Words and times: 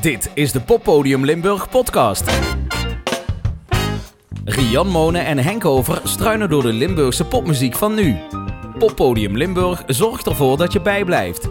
Dit 0.00 0.30
is 0.34 0.52
de 0.52 0.60
Poppodium 0.60 1.24
Limburg 1.24 1.68
podcast. 1.68 2.30
Rian 4.44 4.88
Monen 4.88 5.24
en 5.24 5.38
Henk 5.38 5.64
Over 5.64 6.00
struinen 6.04 6.48
door 6.48 6.62
de 6.62 6.72
Limburgse 6.72 7.24
popmuziek 7.24 7.74
van 7.74 7.94
nu. 7.94 8.16
Poppodium 8.78 9.36
Limburg 9.36 9.82
zorgt 9.86 10.26
ervoor 10.26 10.56
dat 10.56 10.72
je 10.72 10.80
bijblijft. 10.80 11.48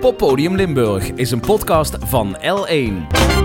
Poppodium 0.00 0.54
Limburg 0.54 1.10
is 1.10 1.30
een 1.30 1.40
podcast 1.40 1.96
van 2.00 2.36
L1. 2.36 3.37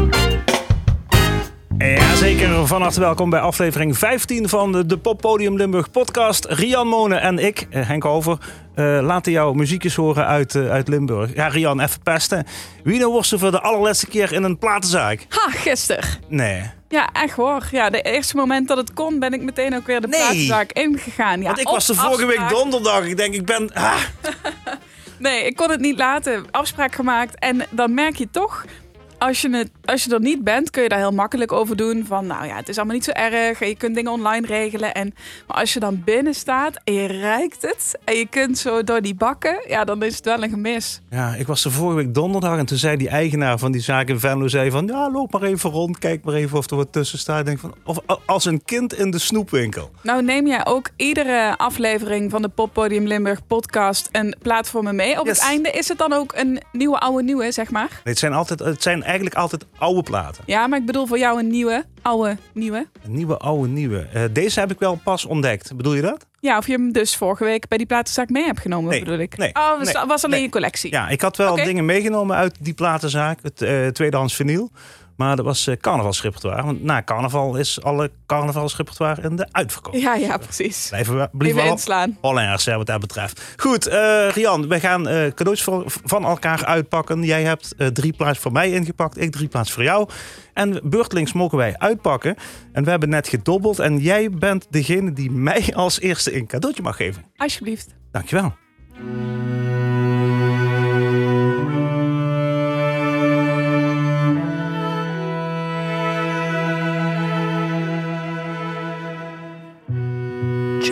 Jazeker, 1.84 2.68
van 2.68 2.81
harte 2.81 2.99
welkom 2.99 3.29
bij 3.29 3.39
aflevering 3.39 3.97
15 3.97 4.49
van 4.49 4.71
de, 4.71 4.86
de 4.86 4.97
Poppodium 4.97 5.57
Limburg 5.57 5.91
podcast. 5.91 6.45
Rian 6.45 6.88
Monen 6.88 7.21
en 7.21 7.39
ik, 7.39 7.67
eh, 7.70 7.88
Henk 7.88 8.05
Over, 8.05 8.38
eh, 8.75 8.99
laten 9.02 9.31
jouw 9.31 9.54
muziekjes 9.54 9.95
horen 9.95 10.25
uit, 10.25 10.55
eh, 10.55 10.70
uit 10.70 10.88
Limburg. 10.88 11.34
Ja, 11.35 11.48
Rian, 11.48 11.80
even 11.80 12.02
pesten. 12.02 12.45
Wie 12.84 12.99
nou 12.99 13.13
was 13.13 13.31
er 13.31 13.39
voor 13.39 13.52
de 13.52 13.61
allerlaatste 13.61 14.07
keer 14.07 14.31
in 14.34 14.43
een 14.43 14.57
platenzaak? 14.57 15.25
Ha, 15.30 15.49
gisteren. 15.52 16.03
Nee. 16.27 16.61
Ja, 16.89 17.09
echt 17.13 17.35
hoor. 17.35 17.67
Ja, 17.72 17.89
de 17.89 18.02
eerste 18.02 18.36
moment 18.36 18.67
dat 18.67 18.77
het 18.77 18.94
kon, 18.94 19.20
ben 19.20 19.34
ik 19.34 19.41
meteen 19.41 19.75
ook 19.75 19.86
weer 19.88 20.02
de 20.02 20.08
Nee. 20.08 20.20
platenzaak 20.20 20.72
ingegaan. 20.72 21.39
Ja, 21.39 21.45
Want 21.45 21.59
ik 21.59 21.67
was 21.67 21.86
de 21.88 21.95
vorige 21.95 22.25
week 22.25 22.50
donderdag. 22.50 23.05
Ik 23.05 23.17
denk, 23.17 23.34
ik 23.34 23.45
ben... 23.45 23.73
Ah. 23.73 23.95
Nee, 25.20 25.45
ik 25.45 25.55
kon 25.55 25.70
het 25.72 25.80
niet 25.80 25.97
laten. 25.97 26.45
Afspraak 26.52 26.95
gemaakt. 26.95 27.39
En 27.39 27.66
dan 27.70 27.94
merk 27.94 28.16
je 28.16 28.27
toch, 28.31 28.66
als 29.27 29.41
je, 29.41 29.50
het, 29.50 29.72
als 29.86 30.04
je 30.04 30.13
er 30.13 30.20
niet 30.20 30.44
bent, 30.44 30.70
kun 30.70 30.84
je 30.84 30.90
daar 30.90 31.00
heel 31.00 31.12
makkelijk 31.12 31.52
over 31.52 31.76
doen. 31.76 32.05
Van, 32.08 32.27
nou 32.27 32.45
ja, 32.45 32.55
het 32.55 32.70
is 32.70 32.77
allemaal 32.77 32.95
niet 32.95 33.04
zo 33.04 33.12
erg. 33.12 33.62
En 33.62 33.68
je 33.68 33.76
kunt 33.76 33.95
dingen 33.95 34.12
online 34.12 34.48
regelen. 34.48 34.94
En, 34.94 35.14
maar 35.48 35.58
als 35.58 35.73
je 35.73 35.80
dan 35.80 36.02
binnen 36.05 36.34
staat 36.34 36.80
en 36.84 36.94
je 36.94 37.08
ruikt 37.08 37.62
het. 37.62 38.00
En 38.04 38.16
je 38.16 38.28
kunt 38.28 38.58
zo 38.58 38.84
door 38.84 39.02
die 39.02 39.16
bakken. 39.16 39.64
Ja, 39.67 39.84
dan 39.84 40.04
is 40.04 40.16
het 40.16 40.26
wel 40.26 40.44
een 40.44 40.50
gemis. 40.50 41.02
Ja, 41.09 41.36
ik 41.36 41.48
was 41.48 41.62
de 41.62 41.72
vorige 41.72 41.95
week 41.95 42.14
donderdag 42.14 42.58
en 42.58 42.66
toen 42.66 42.78
zei 42.78 42.98
die 42.98 43.09
eigenaar 43.09 43.58
van 43.58 43.72
die 43.72 43.81
zaak 43.81 44.08
in 44.08 44.20
Venlo... 44.20 44.48
zei 44.48 44.72
van, 44.72 44.88
ja, 44.88 45.12
loop 45.12 45.31
maar 45.31 45.44
even 45.44 45.70
rond, 45.70 46.00
kijk 46.00 46.23
maar 46.23 46.34
even 46.34 46.58
of 46.58 46.69
er 46.69 46.75
wat 46.75 46.92
tussen 46.92 47.19
staat. 47.19 47.45
Denk 47.45 47.59
van, 47.59 47.73
of, 47.84 47.97
als 48.25 48.45
een 48.45 48.64
kind 48.66 48.94
in 48.94 49.12
de 49.12 49.19
snoepwinkel. 49.19 49.92
Nou 50.02 50.23
neem 50.23 50.47
jij 50.47 50.66
ook 50.66 50.90
iedere 50.95 51.58
aflevering 51.58 52.31
van 52.31 52.42
de 52.42 52.50
Poppodium 52.50 53.08
Limburg 53.08 53.47
podcast 53.47 54.09
een 54.12 54.36
plaat 54.42 54.69
voor 54.69 54.84
me 54.84 54.94
mee. 54.94 55.19
Op 55.19 55.25
Yes. 55.25 55.40
het 55.40 55.50
einde 55.50 55.69
is 55.69 55.88
het 55.88 55.97
dan 55.97 56.14
ook 56.14 56.34
een 56.36 56.62
nieuwe 56.72 57.00
oude 57.00 57.23
nieuwe, 57.23 57.52
zeg 57.52 57.72
maar. 57.72 57.90
Nee, 57.90 58.00
het, 58.03 58.19
zijn 58.19 58.34
altijd, 58.34 58.59
het 58.59 58.81
zijn 58.81 59.03
eigenlijk 59.14 59.36
altijd 59.36 59.66
oude 59.78 60.03
platen. 60.03 60.44
Ja, 60.47 60.67
maar 60.67 60.80
ik 60.80 60.86
bedoel 60.86 61.06
voor 61.06 61.17
jou 61.17 61.39
een 61.39 61.47
nieuwe, 61.47 61.86
oude 62.02 62.38
nieuwe. 62.53 62.88
Een 63.03 63.16
nieuwe, 63.16 63.38
oude, 63.38 63.67
nieuwe. 63.67 64.08
Eh, 64.14 64.23
deze 64.31 64.59
heb 64.59 64.72
ik 64.72 64.80
wel 64.80 65.00
pas 65.03 65.25
ontdekt. 65.25 65.75
Bedoel 65.75 65.94
je 65.94 66.02
dat? 66.02 66.25
Ja, 66.39 66.58
of 66.58 66.67
je 66.67 66.73
hem 66.73 66.92
dus 66.92 67.16
vorige 67.16 67.44
week 67.44 67.67
bij 67.67 67.78
die 67.78 67.88
platenzaak 67.88 68.30
mee 68.30 68.44
hebt 68.44 68.59
genomen, 68.59 68.89
Nee, 68.89 69.00
bedoel 69.00 69.19
ik. 69.19 69.38
nee, 69.38 69.50
oh, 69.56 69.78
was, 69.78 69.94
nee, 69.94 70.06
was 70.06 70.23
alleen 70.25 70.41
je 70.41 70.50
collectie. 70.50 70.91
Ja, 70.91 71.09
ik 71.09 71.22
had 71.22 71.38
wel 71.38 71.56
dingen 71.56 71.86
meegenomen 71.86 72.36
uit 72.36 72.56
die 72.59 72.73
platenzaak. 72.73 73.39
Het 73.41 73.61
eh, 73.61 73.88
tweedehands 73.88 74.36
vinyl. 74.36 74.72
Maar 75.17 75.36
dat 75.36 75.45
was 75.45 75.67
eh 75.67 75.75
carnavalsrepertoire. 75.78 76.64
Want 76.64 76.83
na 76.83 77.03
carnaval 77.03 77.56
is 77.56 77.81
alle 77.83 78.11
carnavalsrepertoire 78.25 79.22
in 79.22 79.36
de 79.36 79.47
uitverkoop. 79.52 79.94
ja, 79.94 80.16
ja, 80.16 80.38
precies. 80.38 80.88
Blijven 80.89 81.17
we 81.17 81.30
blijven 81.31 81.66
inslaan. 81.66 82.17
Hollanders, 82.22 82.66
hè, 82.66 82.78
wat 82.78 82.86
dat 82.86 83.00
betreft. 83.00 83.53
Goed, 83.58 83.88
eh, 83.88 84.30
Rian, 84.30 84.67
we 84.67 84.80
gaan 84.80 85.08
eh, 85.08 85.16
cadeautjes 85.31 85.64
voor- 85.64 85.84
van 85.86 86.25
elkaar 86.25 86.66
uitpakken. 86.66 87.23
Jij 87.23 87.44
hebt 87.44 87.75
drie 87.94 88.14
plaats 88.14 88.39
voor 88.39 88.52
mij 88.52 88.72
ingepakt, 88.72 89.22
ik 89.22 89.31
drie 89.31 89.47
plaats 89.47 89.72
voor 89.72 89.84
jou. 89.84 90.09
En 90.53 90.80
beurtelings 90.84 91.34
mogen 91.34 91.58
wij 91.58 91.78
uitpakken. 91.78 92.36
En 92.72 92.84
we 92.84 92.89
hebben 92.89 93.09
net 93.09 93.28
gedobbeld. 93.28 93.80
En 93.80 93.97
jij 93.97 94.30
bent 94.30 94.67
degene 94.69 95.14
die 95.14 95.31
mij 95.31 95.73
als 95.75 96.00
eerste 96.00 96.36
een 96.36 96.47
cadeautje 96.47 96.84
mag 96.84 96.95
geven. 96.95 97.23
Alsjeblieft. 97.38 97.88
Dankjewel. 98.11 98.53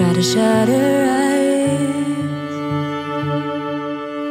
Try 0.01 0.13
to 0.13 0.23
shut 0.23 0.67
her 0.67 1.05
eyes. 1.29 2.55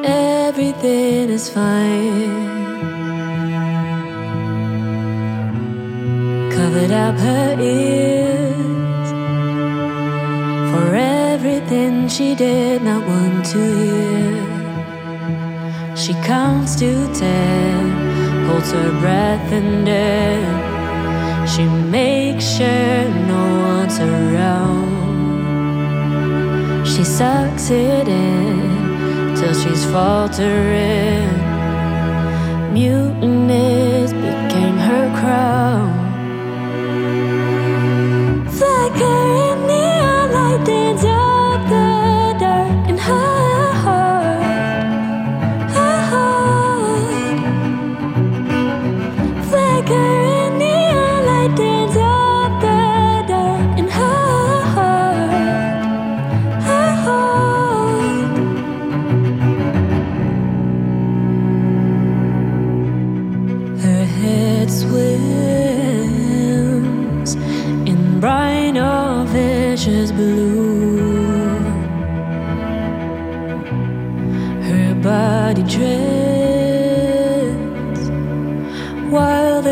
Everything 0.05 1.31
is 1.31 1.49
fine. 1.49 2.49
Covered 6.51 6.91
up 6.91 7.15
her 7.15 7.57
ears 7.61 9.11
for 10.73 10.87
everything 10.97 12.09
she 12.09 12.35
did 12.35 12.83
not 12.83 13.07
want 13.07 13.45
to 13.55 13.63
hear. 13.85 14.47
She 15.95 16.15
counts 16.15 16.75
to 16.81 17.07
ten, 17.15 18.49
holds 18.49 18.73
her 18.73 18.91
breath 18.99 19.53
and 19.53 19.87
then 19.87 21.47
she 21.47 21.65
makes 21.65 22.45
sure 22.57 23.09
no 23.33 23.43
one's 23.69 24.01
around. 24.01 25.10
She 27.01 27.07
sucks 27.07 27.71
it 27.71 28.09
in 28.09 29.35
till 29.35 29.55
she's 29.55 29.87
faltering. 29.87 31.33
Muteness 32.75 34.13
became 34.13 34.77
her 34.77 35.09
crown. 35.19 35.90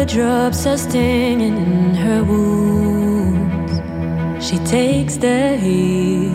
Drops 0.08 0.66
are 0.66 0.78
stinging 0.78 1.58
in 1.58 1.94
her 1.94 2.24
wounds. 2.24 3.74
She 4.44 4.56
takes 4.60 5.18
the 5.18 5.56
heat, 5.58 6.32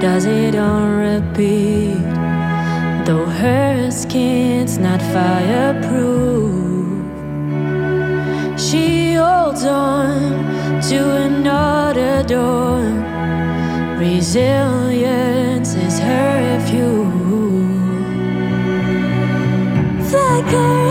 does 0.00 0.24
it 0.24 0.56
on 0.56 0.98
repeat. 0.98 2.02
Though 3.06 3.26
her 3.26 3.90
skin's 3.92 4.78
not 4.78 5.00
fireproof, 5.00 6.24
she 8.60 9.14
holds 9.14 9.64
on 9.64 10.80
to 10.88 10.98
another 11.28 12.24
door. 12.24 12.82
Resilience 13.96 15.74
is 15.74 16.00
her 16.00 16.58
refuge. 16.58 17.14
Flickering 20.10 20.74
neon 20.74 20.83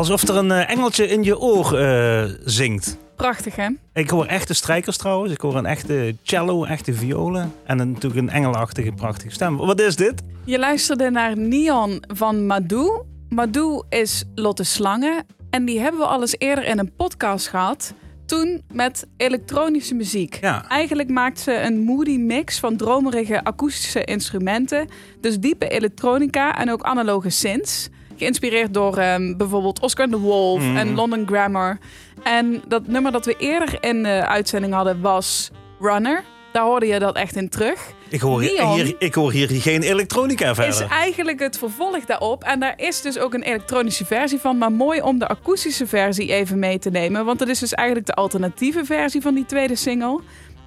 alsof 0.00 0.28
er 0.28 0.36
een 0.36 0.50
eh, 0.50 0.70
engeltje 0.70 1.08
in 1.08 1.22
je 1.22 1.38
oor 1.38 1.78
eh, 1.78 2.24
zingt. 2.44 2.96
Prachtig, 3.16 3.56
hè? 3.56 3.68
Ik 3.92 4.10
hoor 4.10 4.26
echte 4.26 4.54
strijkers 4.54 4.96
trouwens. 4.96 5.32
Ik 5.32 5.40
hoor 5.40 5.56
een 5.56 5.66
echte 5.66 6.16
cello, 6.22 6.64
echte 6.64 6.94
violen. 6.94 7.52
En 7.64 7.78
een, 7.78 7.92
natuurlijk 7.92 8.20
een 8.20 8.30
engelachtige, 8.30 8.92
prachtige 8.92 9.32
stem. 9.32 9.56
Wat 9.56 9.80
is 9.80 9.96
dit? 9.96 10.22
Je 10.44 10.58
luisterde 10.58 11.10
naar 11.10 11.36
Neon 11.36 12.04
van 12.14 12.46
Madou. 12.46 13.02
Madou 13.28 13.82
is 13.88 14.24
Lotte 14.34 14.64
Slangen. 14.64 15.26
En 15.50 15.64
die 15.64 15.80
hebben 15.80 16.00
we 16.00 16.06
al 16.06 16.20
eens 16.20 16.34
eerder 16.38 16.64
in 16.64 16.78
een 16.78 16.92
podcast 16.96 17.48
gehad. 17.48 17.94
Toen 18.26 18.62
met 18.72 19.06
elektronische 19.16 19.94
muziek. 19.94 20.38
Ja. 20.40 20.68
Eigenlijk 20.68 21.08
maakt 21.08 21.40
ze 21.40 21.54
een 21.54 21.80
moody 21.80 22.16
mix 22.16 22.58
van 22.58 22.76
dromerige 22.76 23.44
akoestische 23.44 24.04
instrumenten. 24.04 24.88
Dus 25.20 25.38
diepe 25.38 25.68
elektronica 25.68 26.58
en 26.58 26.70
ook 26.70 26.82
analoge 26.82 27.30
synths. 27.30 27.88
Geïnspireerd 28.20 28.74
door 28.74 28.96
ehm, 28.96 29.36
bijvoorbeeld 29.36 29.80
Oscar 29.80 30.08
de 30.08 30.18
Wolf 30.18 30.60
Mhm. 30.62 30.76
en 30.76 30.94
London 30.94 31.26
Grammar. 31.26 31.78
En 32.22 32.62
dat 32.68 32.86
nummer 32.86 33.12
dat 33.12 33.24
we 33.26 33.34
eerder 33.38 33.76
in 33.80 34.02
de 34.02 34.26
uitzending 34.26 34.72
hadden 34.74 35.00
was 35.00 35.50
Runner. 35.80 36.22
Daar 36.52 36.64
hoorde 36.64 36.86
je 36.86 36.98
dat 36.98 37.16
echt 37.16 37.36
in 37.36 37.48
terug. 37.48 37.92
Ik 38.08 38.20
hoor, 38.20 38.40
hier, 38.40 38.94
ik 38.98 39.14
hoor 39.14 39.32
hier 39.32 39.48
geen 39.50 39.82
elektronica 39.82 40.50
Is 40.50 40.56
verder. 40.56 40.88
eigenlijk 40.88 41.40
het 41.40 41.58
vervolg 41.58 42.04
daarop. 42.04 42.44
En 42.44 42.60
daar 42.60 42.74
is 42.76 43.00
dus 43.00 43.18
ook 43.18 43.34
een 43.34 43.42
elektronische 43.42 44.04
versie 44.04 44.38
van. 44.38 44.58
Maar 44.58 44.72
mooi 44.72 45.00
om 45.02 45.18
de 45.18 45.26
akoestische 45.28 45.86
versie 45.86 46.32
even 46.32 46.58
mee 46.58 46.78
te 46.78 46.90
nemen. 46.90 47.24
Want 47.24 47.38
dat 47.38 47.48
is 47.48 47.58
dus 47.58 47.74
eigenlijk 47.74 48.06
de 48.08 48.14
alternatieve 48.14 48.84
versie 48.84 49.20
van 49.20 49.34
die 49.34 49.46
tweede 49.46 49.76
single. 49.76 50.20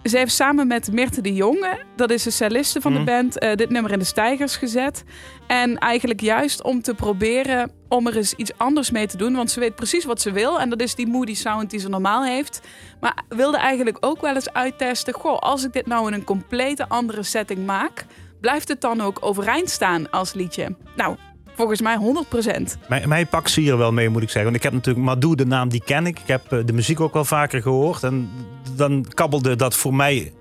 Ze 0.03 0.17
heeft 0.17 0.33
samen 0.33 0.67
met 0.67 0.91
Mirte 0.91 1.21
de 1.21 1.33
Jonge, 1.33 1.79
dat 1.95 2.09
is 2.11 2.23
de 2.23 2.29
celliste 2.31 2.81
van 2.81 2.91
Mhm. 2.91 3.05
de 3.05 3.11
band, 3.11 3.37
eh, 3.39 3.55
dit 3.55 3.69
nummer 3.69 3.91
in 3.91 3.99
de 3.99 4.05
stijgers 4.05 4.55
gezet. 4.55 5.03
En 5.47 5.77
eigenlijk 5.77 6.21
juist 6.21 6.63
om 6.63 6.81
te 6.81 6.93
proberen 6.93 7.71
om 7.89 8.07
er 8.07 8.15
eens 8.17 8.33
iets 8.33 8.51
anders 8.57 8.91
mee 8.91 9.07
te 9.07 9.17
doen. 9.17 9.33
Want 9.35 9.51
ze 9.51 9.59
weet 9.59 9.75
precies 9.75 10.05
wat 10.05 10.21
ze 10.21 10.31
wil. 10.31 10.59
En 10.59 10.69
dat 10.69 10.81
is 10.81 10.95
die 10.95 11.07
moody 11.07 11.35
sound 11.35 11.69
die 11.69 11.79
ze 11.79 11.89
normaal 11.89 12.23
heeft. 12.23 12.61
Maar 12.99 13.23
wilde 13.29 13.57
eigenlijk 13.57 13.97
ook 13.99 14.21
wel 14.21 14.35
eens 14.35 14.53
uittesten. 14.53 15.13
Goh, 15.13 15.39
als 15.39 15.63
ik 15.65 15.73
dit 15.73 15.85
nou 15.87 16.07
in 16.07 16.13
een 16.13 16.23
complete 16.23 16.89
andere 16.89 17.23
setting 17.23 17.65
maak, 17.65 18.05
blijft 18.41 18.67
het 18.67 18.81
dan 18.81 19.01
ook 19.01 19.17
overeind 19.21 19.69
staan 19.69 20.09
als 20.09 20.33
liedje? 20.33 20.75
Nou, 20.95 21.15
volgens 21.55 21.81
mij 21.81 21.95
100%. 21.97 22.77
Mij, 22.89 23.07
mij 23.07 23.25
pakt 23.25 23.49
ze 23.51 23.59
hier 23.61 23.77
wel 23.77 23.91
mee, 23.91 24.09
moet 24.09 24.21
ik 24.21 24.29
zeggen. 24.29 24.43
Want 24.43 24.55
ik 24.55 24.63
heb 24.63 24.73
natuurlijk 24.73 25.05
Madou, 25.05 25.35
de 25.35 25.45
naam 25.45 25.69
die 25.69 25.83
ken 25.85 26.05
ik. 26.05 26.19
Ik 26.19 26.27
heb 26.27 26.51
eh, 26.51 26.59
de 26.65 26.73
muziek 26.73 26.99
ook 26.99 27.13
wel 27.13 27.25
vaker 27.25 27.61
gehoord. 27.61 28.03
En 28.03 28.29
dan 28.75 29.05
kabbelde 29.13 29.55
dat 29.55 29.75
voor 29.75 29.93
mij 29.93 30.33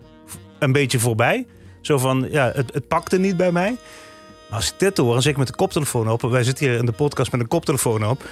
een 0.59 0.73
beetje 0.73 0.99
voorbij. 0.99 1.47
Zo 1.81 1.99
van, 1.99 2.27
ja, 2.31 2.51
het, 2.55 2.75
het 2.75 2.89
pakte 2.89 3.19
niet 3.19 3.37
bij 3.37 3.53
mij. 3.53 3.77
Maar 4.49 4.59
als 4.59 4.73
ik 4.73 4.79
dit 4.79 4.97
hoor, 4.97 5.15
en 5.15 5.23
zeker 5.23 5.39
met 5.39 5.49
de 5.49 5.55
koptelefoon 5.55 6.11
op... 6.11 6.23
wij 6.23 6.45
zitten 6.45 6.67
hier 6.67 6.79
in 6.79 6.87
de 6.87 6.93
podcast 6.93 7.33
met 7.33 7.41
een 7.41 7.49
koptelefoon 7.49 8.07
op... 8.07 8.23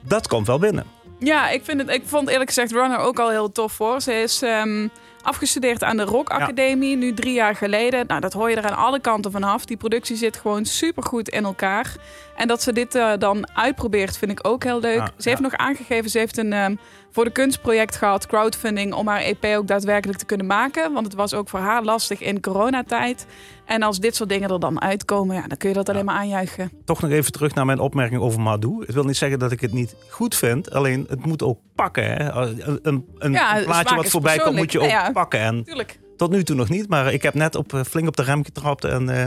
dat 0.00 0.28
komt 0.28 0.46
wel 0.46 0.58
binnen. 0.58 0.86
Ja, 1.18 1.50
ik, 1.50 1.64
vind 1.64 1.80
het, 1.80 1.90
ik 1.90 2.02
vond 2.06 2.28
eerlijk 2.28 2.48
gezegd 2.48 2.72
Runner 2.72 2.98
ook 2.98 3.18
al 3.18 3.30
heel 3.30 3.52
tof 3.52 3.72
voor. 3.72 4.00
Ze 4.00 4.12
is 4.12 4.42
ehm, 4.42 4.88
afgestudeerd 5.22 5.82
aan 5.82 5.96
de 5.96 6.02
Rock 6.02 6.30
Academie, 6.30 6.96
nu 6.96 7.14
drie 7.14 7.34
jaar 7.34 7.56
geleden. 7.56 8.06
Nou, 8.06 8.20
dat 8.20 8.32
hoor 8.32 8.50
je 8.50 8.56
er 8.56 8.70
aan 8.70 8.76
alle 8.76 9.00
kanten 9.00 9.30
vanaf. 9.30 9.64
Die 9.64 9.76
productie 9.76 10.16
zit 10.16 10.36
gewoon 10.36 10.64
supergoed 10.64 11.28
in 11.28 11.44
elkaar. 11.44 11.96
En 12.36 12.48
dat 12.48 12.62
ze 12.62 12.72
dit 12.72 12.94
eh, 12.94 13.12
dan 13.18 13.48
uitprobeert, 13.54 14.18
vind 14.18 14.30
ik 14.30 14.46
ook 14.46 14.64
heel 14.64 14.80
leuk. 14.80 14.98
Ja, 14.98 15.10
ze 15.16 15.28
heeft 15.28 15.40
ja. 15.40 15.48
nog 15.48 15.56
aangegeven, 15.56 16.10
ze 16.10 16.18
heeft 16.18 16.38
een 16.38 16.52
ehm, 16.52 16.74
voor 17.10 17.24
de 17.24 17.30
kunstproject 17.30 17.96
gehad, 17.96 18.26
crowdfunding, 18.26 18.94
om 18.94 19.08
haar 19.08 19.20
EP 19.20 19.44
ook 19.44 19.66
daadwerkelijk 19.66 20.18
te 20.18 20.24
kunnen 20.24 20.46
maken. 20.46 20.92
Want 20.92 21.06
het 21.06 21.14
was 21.14 21.34
ook 21.34 21.48
voor 21.48 21.60
haar 21.60 21.82
lastig 21.82 22.20
in 22.20 22.40
coronatijd. 22.40 23.26
En 23.64 23.82
als 23.82 24.00
dit 24.00 24.16
soort 24.16 24.28
dingen 24.28 24.50
er 24.50 24.60
dan 24.60 24.80
uitkomen, 24.80 25.36
ja, 25.36 25.46
dan 25.46 25.56
kun 25.56 25.68
je 25.68 25.74
dat 25.74 25.88
alleen 25.88 26.04
maar 26.04 26.14
aanjuichen. 26.14 26.70
Toch 26.84 27.00
nog 27.00 27.10
even 27.10 27.32
terug 27.32 27.54
naar 27.54 27.66
mijn 27.66 27.78
opmerking 27.78 28.20
over 28.20 28.40
Madou. 28.40 28.84
Het 28.86 28.94
wil 28.94 29.04
niet 29.04 29.16
zeggen 29.16 29.38
dat 29.38 29.52
ik 29.52 29.60
het 29.60 29.72
niet 29.72 29.94
goed 30.08 30.34
vind. 30.34 30.70
Alleen, 30.70 31.06
het 31.08 31.26
moet 31.26 31.42
ook 31.42 31.58
pakken. 31.74 32.04
Hè? 32.04 32.30
Een, 32.30 32.78
een, 32.82 33.04
een 33.18 33.32
Ja, 33.32 33.62
plaatje 33.64 33.96
wat 33.96 34.08
voorbij 34.08 34.38
komt, 34.38 34.56
moet 34.56 34.72
je 34.72 34.80
ook 34.80 35.12
pakken. 35.12 35.40
En 35.40 35.64
Tuurlijk. 35.64 35.98
Tot 36.16 36.30
nu 36.30 36.42
toe 36.42 36.56
nog 36.56 36.68
niet, 36.68 36.88
maar 36.88 37.12
ik 37.12 37.22
heb 37.22 37.34
net 37.34 37.54
op, 37.54 37.72
eh, 37.74 37.80
flink 37.82 38.08
op 38.08 38.16
de 38.16 38.22
rem 38.22 38.44
getrapt. 38.44 38.84
En 38.84 39.08
eh, 39.08 39.26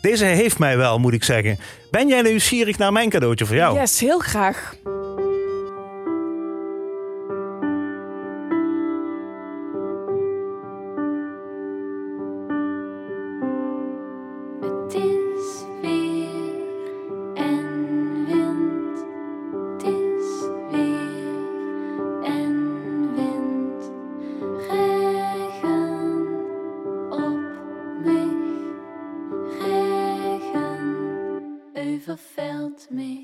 deze 0.00 0.24
heeft 0.24 0.58
mij 0.58 0.76
wel, 0.76 0.98
moet 0.98 1.12
ik 1.12 1.24
zeggen. 1.24 1.58
Ben 1.90 2.08
jij 2.08 2.22
nieuwsgierig 2.22 2.78
naar 2.78 2.92
mijn 2.92 3.08
cadeautje 3.08 3.46
voor 3.46 3.56
jou? 3.56 3.78
Yes, 3.78 4.00
heel 4.00 4.18
graag. 4.18 4.74
felt 32.16 32.90
me. 32.90 33.15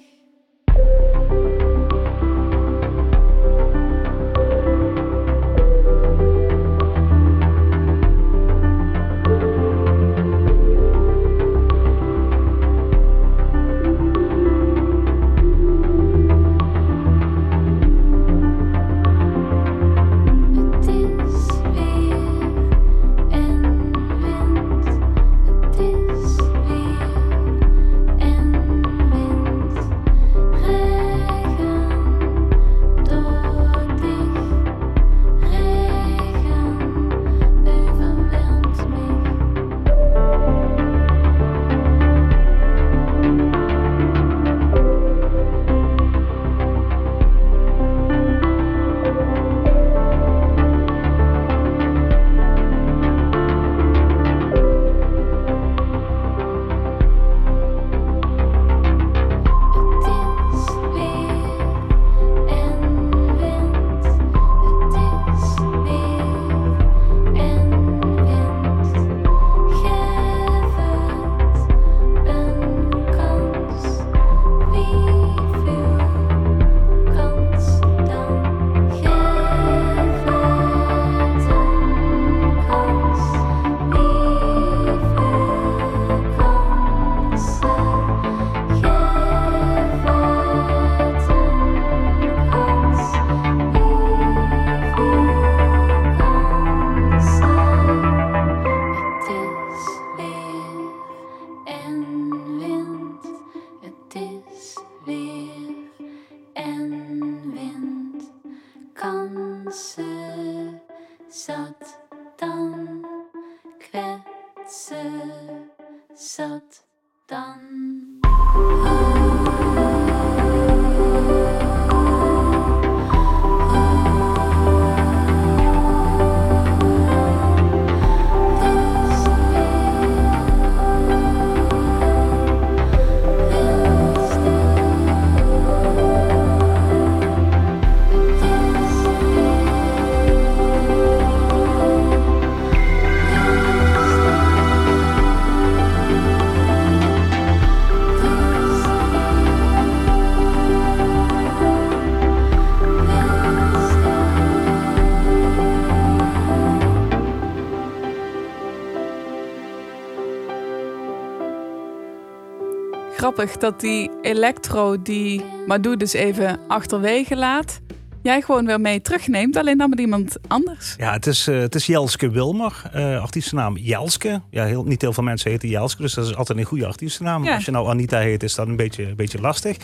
Dat 163.61 163.81
die 163.81 164.11
electro 164.23 165.03
die 165.03 165.45
Madou 165.67 165.97
dus 165.97 166.13
even 166.13 166.61
achterwege 166.69 167.37
laat, 167.37 167.81
jij 168.23 168.43
gewoon 168.43 168.67
weer 168.67 168.81
mee 168.81 169.01
terugneemt, 169.01 169.57
alleen 169.57 169.79
dan 169.79 169.91
met 169.91 170.01
iemand 170.01 170.37
anders. 170.49 170.95
Ja, 170.99 171.13
het 171.13 171.27
is, 171.27 171.47
eh, 171.47 171.59
het 171.59 171.75
is 171.75 171.87
Jelske 171.87 172.31
Wilmer, 172.31 172.83
eh 172.93 173.21
artiestennaam 173.21 173.77
Jelske. 173.77 174.41
Ja, 174.51 174.65
heel, 174.65 174.85
niet 174.85 175.01
heel 175.01 175.13
veel 175.13 175.23
mensen 175.23 175.51
heten 175.51 175.69
Jelske, 175.69 176.03
dus 176.03 176.15
dat 176.15 176.27
is 176.27 176.37
altijd 176.37 176.59
een 176.59 176.65
goede 176.65 176.87
artiestennaam. 176.87 177.45
Ja. 177.45 177.55
Als 177.55 177.65
je 177.65 177.71
nou 177.71 177.89
Anita 177.89 178.19
heet, 178.19 178.43
is 178.43 178.55
dat 178.55 178.67
een 178.67 178.77
beetje, 178.77 179.09
een 179.09 179.17
beetje 179.17 179.41
lastig. 179.41 179.77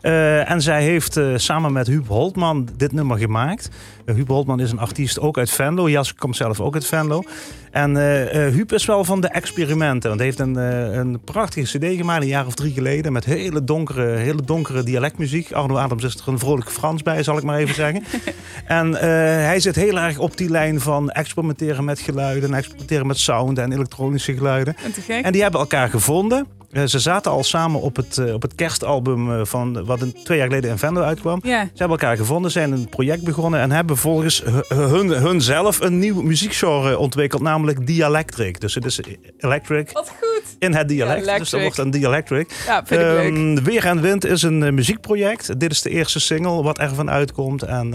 Eh, 0.00 0.50
en 0.50 0.62
zij 0.62 0.82
heeft 0.82 1.20
samen 1.34 1.72
met 1.72 1.86
Huub 1.86 2.06
Holtman 2.06 2.68
dit 2.76 2.92
nummer 2.92 3.18
gemaakt. 3.18 3.70
Huub 4.04 4.28
Holtman 4.28 4.60
is 4.60 4.70
een 4.70 4.78
artiest 4.78 5.20
ook 5.20 5.38
uit 5.38 5.50
Venlo. 5.50 5.88
Jelske 5.88 6.18
komt 6.18 6.36
zelf 6.36 6.60
ook 6.60 6.74
uit 6.74 6.86
Venlo. 6.86 7.22
En 7.70 7.96
Huub 8.52 8.72
is 8.72 8.84
wel 8.84 9.04
van 9.04 9.20
de 9.20 9.28
experimenten. 9.28 10.08
Want 10.08 10.20
hij 10.20 10.28
heeft 10.28 10.40
een, 10.40 10.56
een 10.98 11.20
prachtige 11.24 11.78
cd 11.78 11.96
gemaakt 11.96 12.22
een 12.22 12.28
jaar 12.28 12.46
of 12.46 12.54
drie 12.54 12.72
geleden. 12.72 13.12
Met 13.12 13.24
hele 13.24 13.64
donkere, 13.64 14.06
hele 14.06 14.42
donkere 14.42 14.82
dialectmuziek. 14.82 15.52
Arno 15.52 15.76
Adams 15.76 16.04
is 16.04 16.14
er 16.14 16.28
een 16.28 16.38
vrolijk 16.38 16.70
Frans 16.70 17.02
bij, 17.02 17.22
zal 17.22 17.36
ik 17.36 17.42
maar 17.42 17.58
even 17.58 17.74
zeggen. 17.74 17.85
en 18.66 18.94
eh, 18.94 19.08
hij 19.46 19.60
zit 19.60 19.76
heel 19.76 19.98
erg 19.98 20.18
op 20.18 20.36
die 20.36 20.50
lijn 20.50 20.80
van 20.80 21.10
experimenteren 21.10 21.84
met 21.84 22.00
geluiden. 22.00 22.50
En 22.50 22.56
experimenteren 22.56 23.06
met 23.06 23.18
sound 23.18 23.58
en 23.58 23.72
elektronische 23.72 24.34
geluiden. 24.34 24.76
En 24.84 24.92
te 24.92 25.00
gek. 25.00 25.24
En 25.24 25.32
die 25.32 25.42
hebben 25.42 25.60
elkaar 25.60 25.88
gevonden. 25.88 26.46
Eh, 26.76 26.84
ze 26.84 26.98
zaten 26.98 27.30
al 27.32 27.44
samen 27.44 27.80
op 27.80 27.96
het, 27.96 28.18
eh, 28.18 28.32
op 28.34 28.42
het 28.42 28.54
kerstalbum 28.54 29.32
eh, 29.32 29.44
van 29.44 29.84
wat 29.84 30.00
een, 30.00 30.14
twee 30.24 30.38
jaar 30.38 30.46
geleden 30.46 30.70
in 30.70 30.78
Venlo 30.78 31.00
uitkwam. 31.00 31.40
Ja, 31.42 31.62
Ze 31.62 31.68
hebben 31.78 31.98
elkaar 31.98 32.16
gevonden, 32.16 32.50
zijn 32.50 32.72
een 32.72 32.88
project 32.88 33.24
begonnen 33.24 33.60
en 33.60 33.70
hebben 33.70 33.96
volgens 33.96 34.42
hu- 34.44 34.74
hun, 34.76 35.08
hun 35.08 35.40
zelf 35.40 35.80
een 35.80 35.98
nieuw 35.98 36.22
muziekgenre 36.22 36.98
ontwikkeld, 36.98 37.42
namelijk 37.42 37.86
dialectric. 37.86 38.60
Dus 38.60 38.74
het 38.74 38.84
is 38.84 39.00
electric 39.38 39.92
wat 39.92 40.08
goed. 40.20 40.42
in 40.58 40.74
het 40.74 40.88
dialect. 40.88 41.38
Dus 41.38 41.50
dat 41.50 41.60
wordt 41.60 41.78
een 41.78 41.90
dialectric. 41.90 42.52
Ja, 42.66 42.84
vind 42.86 43.00
ik 43.00 43.06
leuk. 43.06 43.34
Ehm, 43.34 43.62
Weer 43.64 43.84
en 43.84 44.00
Wind 44.00 44.24
is 44.24 44.42
een 44.42 44.74
muziekproject. 44.74 45.60
Dit 45.60 45.70
is 45.70 45.82
de 45.82 45.90
eerste 45.90 46.20
single 46.20 46.62
wat 46.62 46.78
ervan 46.78 47.10
uitkomt. 47.10 47.62
En 47.62 47.90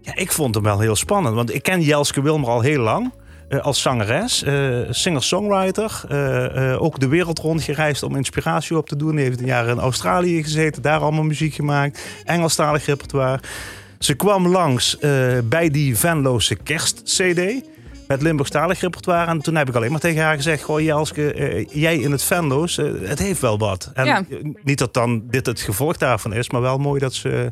ja, 0.00 0.14
ik 0.14 0.32
vond 0.32 0.54
hem 0.54 0.64
wel 0.64 0.80
heel 0.80 0.96
spannend, 0.96 1.34
want 1.34 1.54
ik 1.54 1.62
ken 1.62 1.80
Jelske 1.80 2.22
Wilmer 2.22 2.48
al 2.48 2.60
heel 2.60 2.80
lang. 2.80 3.12
Eh, 3.48 3.60
als 3.60 3.82
zangeres, 3.82 4.42
eh, 4.42 4.78
singer-songwriter. 4.90 6.02
eh, 6.08 6.82
ook 6.82 7.00
de 7.00 7.08
wereld 7.08 7.38
rondgereisd 7.38 8.02
om 8.02 8.16
inspiratie 8.16 8.76
op 8.76 8.88
te 8.88 8.96
doen. 8.96 9.16
Heeft 9.16 9.40
een 9.40 9.46
jaar 9.46 9.68
in 9.68 9.78
Australië 9.78 10.42
gezeten, 10.42 10.82
daar 10.82 11.00
allemaal 11.00 11.24
muziek 11.24 11.54
gemaakt. 11.54 12.00
Engelstalig 12.24 12.86
repertoire. 12.86 13.40
Ze 13.98 14.14
kwam 14.14 14.48
langs 14.48 14.98
bij 15.44 15.70
die 15.70 15.96
Venloze 15.98 16.54
kerst-cd 16.54 17.62
met 18.08 18.22
Limburgstalig 18.22 18.80
repertoire. 18.80 19.30
En 19.30 19.38
toen 19.38 19.54
heb 19.54 19.68
ik 19.68 19.74
alleen 19.74 19.90
maar 19.90 20.00
tegen 20.00 20.22
haar 20.22 20.36
gezegd... 20.36 20.62
Goh, 20.62 20.80
Jelske, 20.80 21.66
jij 21.70 21.96
in 21.96 22.10
het 22.12 22.22
Venlo's, 22.22 22.78
eh, 22.78 22.92
het 23.02 23.18
heeft 23.18 23.40
wel 23.40 23.58
wat. 23.58 23.90
En 23.94 24.04
Ja. 24.06 24.24
niet 24.62 24.78
dat 24.78 24.94
dan 24.94 25.22
dit 25.30 25.46
het 25.46 25.60
gevolg 25.60 25.96
daarvan 25.96 26.32
is... 26.32 26.50
maar 26.50 26.60
wel 26.60 26.78
mooi 26.78 27.00
dat 27.00 27.14
ze, 27.14 27.50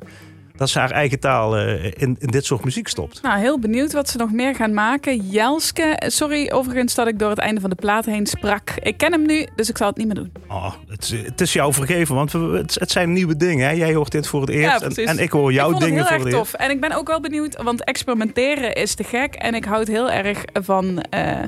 dat 0.57 0.71
ze 0.71 0.79
haar 0.79 0.91
eigen 0.91 1.21
taal 1.21 1.57
eh, 1.57 1.85
in, 1.85 2.17
in 2.19 2.29
dit 2.29 2.45
soort 2.45 2.65
muziek 2.65 2.89
stopt. 2.89 3.23
Nou, 3.23 3.39
heel 3.41 3.59
benieuwd 3.59 3.93
wat 3.93 4.09
ze 4.09 4.19
nog 4.19 4.33
meer 4.33 4.55
gaan 4.55 4.75
maken. 4.75 5.17
Jelske, 5.17 6.03
sorry 6.07 6.51
overigens 6.51 6.95
dat 6.95 7.07
ik 7.07 7.19
door 7.19 7.31
het 7.31 7.39
einde 7.39 7.61
van 7.61 7.71
de 7.71 7.77
plaat 7.77 8.05
heen 8.05 8.27
sprak. 8.27 8.71
Ik 8.83 8.97
ken 8.99 9.13
hem 9.13 9.27
nu, 9.27 9.47
dus 9.57 9.69
ik 9.69 9.77
zal 9.77 9.87
het 9.89 9.97
niet 9.97 10.07
meer 10.07 10.15
doen. 10.15 10.33
Oh, 10.49 10.73
het, 10.89 11.03
is- 11.03 11.23
het 11.27 11.41
is 11.41 11.53
jou 11.53 11.73
vergeven, 11.73 12.15
want 12.15 12.33
het, 12.33 12.75
het 12.81 12.91
zijn 12.91 13.13
nieuwe 13.13 13.37
dingen. 13.37 13.67
Hè? 13.69 13.73
Jij 13.75 13.95
hoort 13.95 14.13
dit 14.13 14.27
voor 14.27 14.41
het 14.41 14.51
eerst 14.51 14.99
en, 14.99 15.19
ik 15.19 15.31
hoor 15.31 15.53
jouw 15.53 15.65
ik 15.67 15.71
vond 15.73 15.85
dingen 15.85 15.99
het 16.01 16.09
heel 16.09 16.19
voor 16.19 16.27
erg 16.27 16.35
het 16.37 16.43
eerst. 16.45 16.51
tof. 16.53 16.61
En 16.61 16.71
ik 16.71 16.81
ben 16.81 16.93
ook 16.93 17.07
wel 17.09 17.21
benieuwd, 17.21 17.63
want 17.63 17.85
experimenteren 17.85 18.73
is 18.75 18.95
te 18.95 19.05
gek. 19.05 19.35
En 19.35 19.55
ik 19.55 19.65
houd 19.65 19.87
heel 19.89 20.11
erg 20.11 20.43
van 20.53 21.01
eh, 21.11 21.39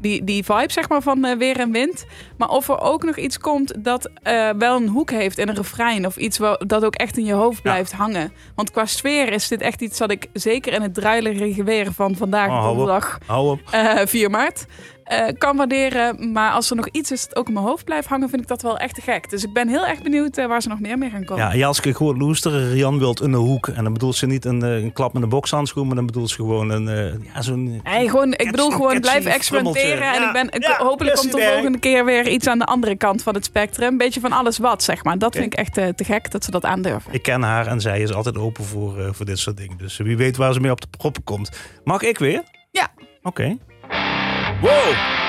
die, 0.00 0.24
die 0.24 0.44
vibe 0.44 0.72
zeg 0.72 0.88
maar, 0.88 1.02
van 1.02 1.24
eh, 1.24 1.36
weer 1.38 1.58
en 1.60 1.70
wind. 1.72 2.04
Maar 2.38 2.48
of 2.48 2.68
er 2.68 2.80
ook 2.80 3.02
nog 3.02 3.16
iets 3.16 3.38
komt 3.38 3.84
dat 3.84 4.10
eh, 4.22 4.50
wel 4.58 4.76
een 4.76 4.88
hoek 4.88 5.10
heeft 5.10 5.38
in 5.38 5.48
een 5.48 5.54
refrein. 5.54 6.06
Of 6.06 6.16
iets 6.16 6.38
wa- 6.38 6.60
dat 6.66 6.84
ook 6.84 6.94
echt 6.94 7.16
in 7.16 7.24
je 7.24 7.32
hoofd 7.32 7.62
blijft 7.62 7.92
hangen. 7.92 8.32
Want 8.54 8.70
qua 8.70 8.86
sfeer 8.86 9.32
is 9.32 9.48
dit 9.48 9.60
echt 9.60 9.80
iets 9.80 9.98
dat 9.98 10.10
ik 10.10 10.26
zeker 10.32 10.72
in 10.72 10.82
het 10.82 10.94
druilerige 10.94 11.64
weer 11.64 11.92
van 11.92 12.16
vandaag, 12.16 12.48
Oh, 12.48 12.52
hou 12.58 12.68
op. 12.70 12.76
donderdag 12.76 13.18
op. 13.28 13.60
eh 13.70 14.06
4 14.06 14.30
maart. 14.30 14.66
Eh, 15.10 15.28
kan 15.38 15.56
waarderen, 15.56 16.32
maar 16.32 16.52
als 16.52 16.70
er 16.70 16.76
nog 16.76 16.88
iets 16.88 17.10
is 17.10 17.26
dat 17.28 17.36
ook 17.36 17.46
in 17.48 17.52
mijn 17.52 17.66
hoofd 17.66 17.84
blijft 17.84 18.08
hangen, 18.08 18.28
vind 18.28 18.42
ik 18.42 18.48
dat 18.48 18.62
wel 18.62 18.78
echt 18.78 18.94
te 18.94 19.00
gek. 19.00 19.30
Dus 19.30 19.44
ik 19.44 19.52
ben 19.52 19.68
heel 19.68 19.86
erg 19.86 20.02
benieuwd 20.02 20.36
eh, 20.38 20.46
waar 20.46 20.62
ze 20.62 20.68
nog 20.68 20.80
meer 20.80 20.98
mee 20.98 21.10
gaan 21.10 21.24
komen. 21.24 21.44
Ja, 21.44 21.54
Jelske, 21.56 21.88
ik 21.88 21.96
hoor 21.96 22.16
loesteren. 22.16 22.70
Rian 22.72 22.98
wilt 22.98 23.18
de 23.18 23.36
hoek. 23.36 23.68
En 23.68 23.84
dan 23.84 23.92
bedoelt 23.92 24.16
ze 24.16 24.26
niet 24.26 24.44
een, 24.44 24.62
eh, 24.62 24.82
een 24.82 24.92
klap 24.92 25.12
met 25.12 25.22
een 25.22 25.28
bokshandschoen, 25.28 25.86
maar 25.86 25.96
dan 25.96 26.06
bedoelt 26.06 26.30
ze 26.30 26.34
gewoon 26.34 26.70
een, 26.70 26.88
eh, 26.88 27.32
ja, 27.34 27.42
zo'n... 27.42 27.80
Nee, 27.84 28.08
gewoon, 28.08 28.32
ik 28.32 28.50
bedoel 28.50 28.70
gewoon 28.70 28.86
catchy 28.86 29.00
blijven 29.00 29.30
experimenteren. 29.32 30.12
En 30.12 30.22
ik 30.22 30.32
ben, 30.32 30.50
ik- 30.50 30.62
Ja, 30.66 30.76
hopelijk 30.78 31.16
komt 31.16 31.32
idee. 31.34 31.52
volgende 31.52 31.78
keer 31.78 32.04
weer 32.04 32.28
iets 32.28 32.46
aan 32.46 32.58
de 32.58 32.64
andere 32.66 32.96
kant 32.96 33.22
van 33.22 33.34
het 33.34 33.44
spectrum. 33.44 33.88
Een 33.88 33.96
beetje 33.96 34.20
van 34.20 34.32
alles 34.32 34.58
wat, 34.58 34.82
zeg 34.82 35.04
maar. 35.04 35.18
Dat 35.18 35.34
vind 35.34 35.46
ik 35.52 35.54
echt 35.58 35.74
te 35.74 36.04
gek 36.04 36.30
dat 36.30 36.44
ze 36.44 36.50
dat 36.50 36.64
aandurven. 36.64 37.12
Ik 37.12 37.22
ken 37.22 37.42
haar 37.42 37.66
en 37.66 37.80
zij 37.80 38.00
is 38.00 38.12
altijd 38.12 38.36
open 38.38 38.64
voor, 38.64 39.14
voor 39.14 39.26
dit 39.26 39.38
soort 39.38 39.56
dingen. 39.56 39.76
Dus 39.76 39.96
wie 39.96 40.16
weet 40.16 40.36
waar 40.36 40.52
ze 40.52 40.60
mee 40.60 40.70
op 40.70 40.80
de 40.80 40.86
proppen 40.98 41.24
komt. 41.24 41.50
Mag 41.84 42.02
ik 42.02 42.18
weer? 42.18 42.42
Ja. 42.70 42.88
Oké. 43.22 43.56
Whoa! 44.62 45.19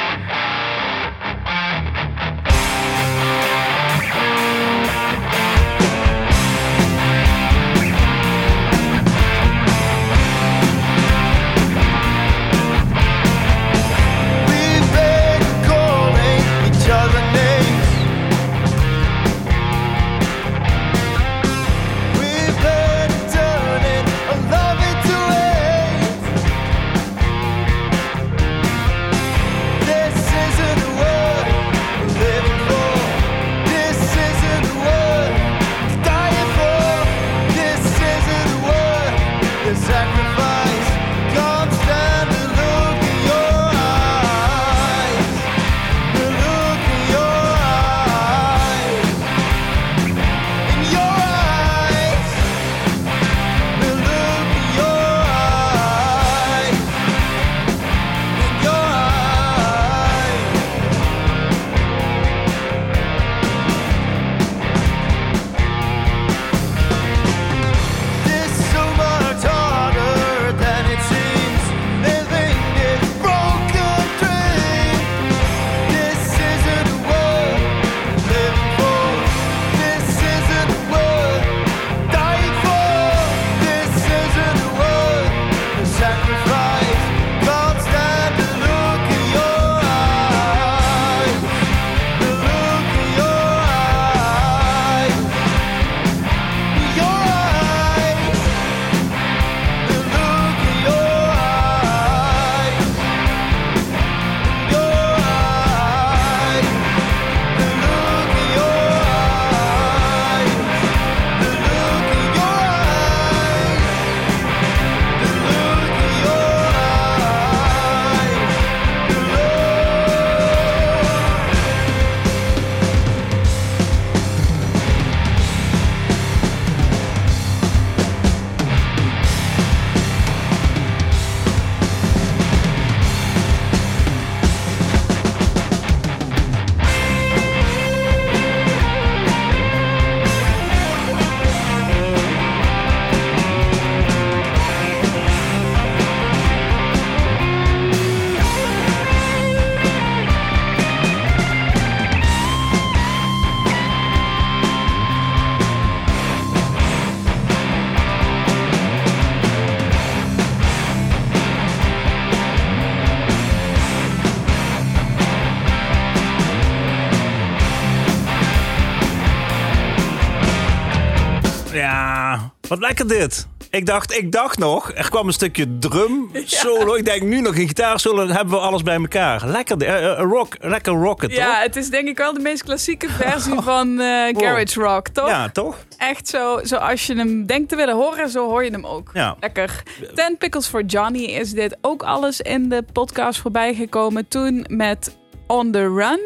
Wat 172.71 172.79
lekker 172.79 173.07
dit. 173.07 173.47
Ik 173.69 173.85
dacht, 173.85 174.11
ik 174.11 174.31
dacht 174.31 174.57
nog, 174.57 174.91
er 174.93 175.09
kwam 175.09 175.27
een 175.27 175.33
stukje 175.33 175.77
drum, 175.77 176.31
solo. 176.61 176.95
Ik 176.95 177.05
denk 177.05 177.21
nu 177.21 177.41
nog 177.41 177.55
een 177.55 177.67
gitaarsolo, 177.67 178.25
dan 178.25 178.35
hebben 178.35 178.53
we 178.53 178.59
alles 178.59 178.83
bij 178.83 178.95
elkaar. 178.95 179.47
Lekker, 179.47 179.83
eh, 179.83 180.19
rock, 180.19 180.55
lekker 180.59 180.93
rocken, 180.93 181.29
toch? 181.29 181.37
Ja, 181.37 181.61
het 181.61 181.75
is 181.75 181.89
denk 181.89 182.07
ik 182.07 182.17
wel 182.17 182.33
de 182.33 182.39
meest 182.39 182.63
klassieke 182.63 183.09
versie 183.19 183.61
van 183.61 183.99
eh, 183.99 184.37
Garage 184.37 184.81
Rock, 184.81 185.07
toch? 185.07 185.27
Ja, 185.27 185.49
toch? 185.49 185.77
Echt 185.97 186.27
zo, 186.27 186.59
zoals 186.63 187.05
je 187.05 187.15
hem 187.15 187.45
denkt 187.45 187.69
te 187.69 187.75
willen 187.75 187.95
horen, 187.95 188.29
zo 188.29 188.49
hoor 188.49 188.63
je 188.63 188.71
hem 188.71 188.85
ook. 188.85 189.09
Ja. 189.13 189.35
Lekker. 189.39 189.83
Ten 190.13 190.37
Pickles 190.37 190.67
for 190.67 190.83
Johnny 190.83 191.23
is 191.23 191.51
dit 191.51 191.77
ook 191.81 192.03
alles 192.03 192.41
in 192.41 192.69
de 192.69 192.83
podcast 192.93 193.39
voorbij 193.39 193.73
gekomen. 193.73 194.27
Toen 194.27 194.65
met 194.69 195.19
On 195.51 195.71
the 195.71 195.87
Run. 195.87 196.19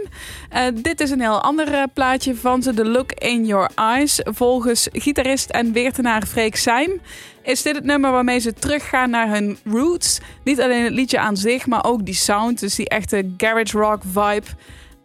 Eh, 0.50 0.62
dit 0.74 1.00
is 1.00 1.10
een 1.10 1.22
heel 1.22 1.42
ander 1.42 1.74
eh, 1.74 1.84
plaatje 1.94 2.36
van 2.36 2.64
ze. 2.64 2.74
The 2.74 2.86
Look 2.86 3.12
in 3.12 3.46
Your 3.46 3.70
Eyes. 3.76 4.22
Volgens 4.24 4.88
gitarist 4.92 5.50
en 5.50 5.72
weertenaar 5.72 6.26
Freek 6.26 6.56
Seim 6.56 7.02
is 7.44 7.62
dit 7.62 7.76
het 7.76 7.84
nummer 7.84 8.12
waarmee 8.12 8.40
ze 8.40 8.54
teruggaan 8.54 9.10
naar 9.10 9.30
hun 9.30 9.58
roots. 9.64 10.20
Niet 10.44 10.62
alleen 10.62 10.84
het 10.84 10.94
liedje 10.94 11.20
aan 11.20 11.38
zich, 11.38 11.66
maar 11.66 11.86
ook 11.86 12.06
die 12.06 12.14
sound. 12.14 12.60
Dus 12.60 12.76
die 12.76 12.90
echte 12.90 13.34
garage 13.38 13.78
rock 13.78 14.02
vibe. 14.12 14.48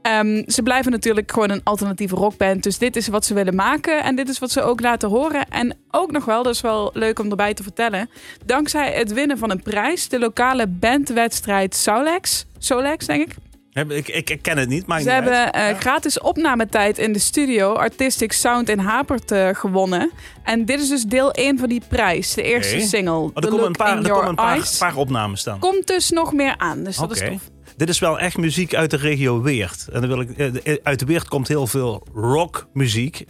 Ehm, 0.02 0.42
ze 0.46 0.62
blijven 0.62 0.92
natuurlijk 0.92 1.33
gewoon 1.33 1.50
een 1.50 1.64
alternatieve 1.64 2.14
rockband. 2.14 2.62
Dus 2.62 2.78
dit 2.78 2.96
is 2.96 3.09
wat 3.09 3.24
ze 3.24 3.35
willen 3.35 3.54
maken. 3.54 4.02
En 4.02 4.16
dit 4.16 4.28
is 4.28 4.38
wat 4.38 4.50
ze 4.50 4.62
ook 4.62 4.80
laten 4.80 5.09
horen. 5.09 5.48
En 5.48 5.76
ook 5.90 6.11
nog 6.11 6.24
wel, 6.24 6.42
dat 6.42 6.54
is 6.54 6.61
wel 6.61 6.90
leuk 6.94 7.18
om 7.18 7.30
erbij 7.30 7.54
te 7.54 7.62
vertellen. 7.62 8.11
Dankzij 8.44 8.92
het 8.92 9.12
winnen 9.12 9.38
van 9.38 9.50
een 9.50 9.62
prijs, 9.62 10.09
de 10.09 10.18
lokale 10.18 10.66
bandwedstrijd 10.66 11.74
Solex. 11.74 12.46
Solex, 12.59 13.06
denk 13.06 13.22
ik. 13.26 13.49
Ik, 13.88 14.08
ik, 14.08 14.30
ik 14.30 14.42
ken 14.42 14.58
het 14.58 14.68
niet, 14.68 14.86
maar 14.86 15.00
Ze 15.00 15.10
hebben 15.10 15.52
eh, 15.52 15.78
gratis 15.78 16.20
opnametijd 16.20 16.98
in 16.98 17.12
de 17.12 17.18
studio 17.18 17.72
Artistic 17.72 18.32
Sound 18.32 18.68
in 18.68 18.78
Hapert 18.78 19.30
eh, 19.30 19.48
gewonnen. 19.52 20.10
En 20.42 20.64
dit 20.64 20.80
is 20.80 20.88
dus 20.88 21.02
deel 21.02 21.32
1 21.32 21.58
van 21.58 21.68
die 21.68 21.82
prijs. 21.88 22.34
De 22.34 22.42
eerste 22.42 22.80
single. 22.80 23.12
Oh, 23.12 23.30
er 23.34 23.48
komen 23.48 23.66
een 23.66 23.72
paar, 23.72 24.02
er 24.02 24.10
komen 24.10 24.28
een 24.28 24.64
paar, 24.78 24.96
opnames 24.96 25.40
staan. 25.40 25.58
Komt 25.58 25.86
dus 25.86 26.10
nog 26.10 26.32
meer 26.32 26.54
aan. 26.58 26.84
Dus 26.84 26.96
dat 26.96 27.10
is 27.10 27.18
tof. 27.18 27.42
Dit 27.76 27.88
is 27.88 27.98
wel 27.98 28.18
echt 28.18 28.36
muziek 28.36 28.74
uit 28.74 28.90
de 28.90 28.96
regio 28.96 29.42
Weert. 29.42 29.86
En 29.92 30.00
dan 30.00 30.08
wil 30.10 30.20
ik, 30.20 30.30
eh, 30.64 30.76
uit 30.82 30.98
de 30.98 31.04
Weert 31.04 31.28
komt 31.28 31.48
heel 31.48 31.66
veel 31.66 32.06
rockmuziek. 32.14 33.24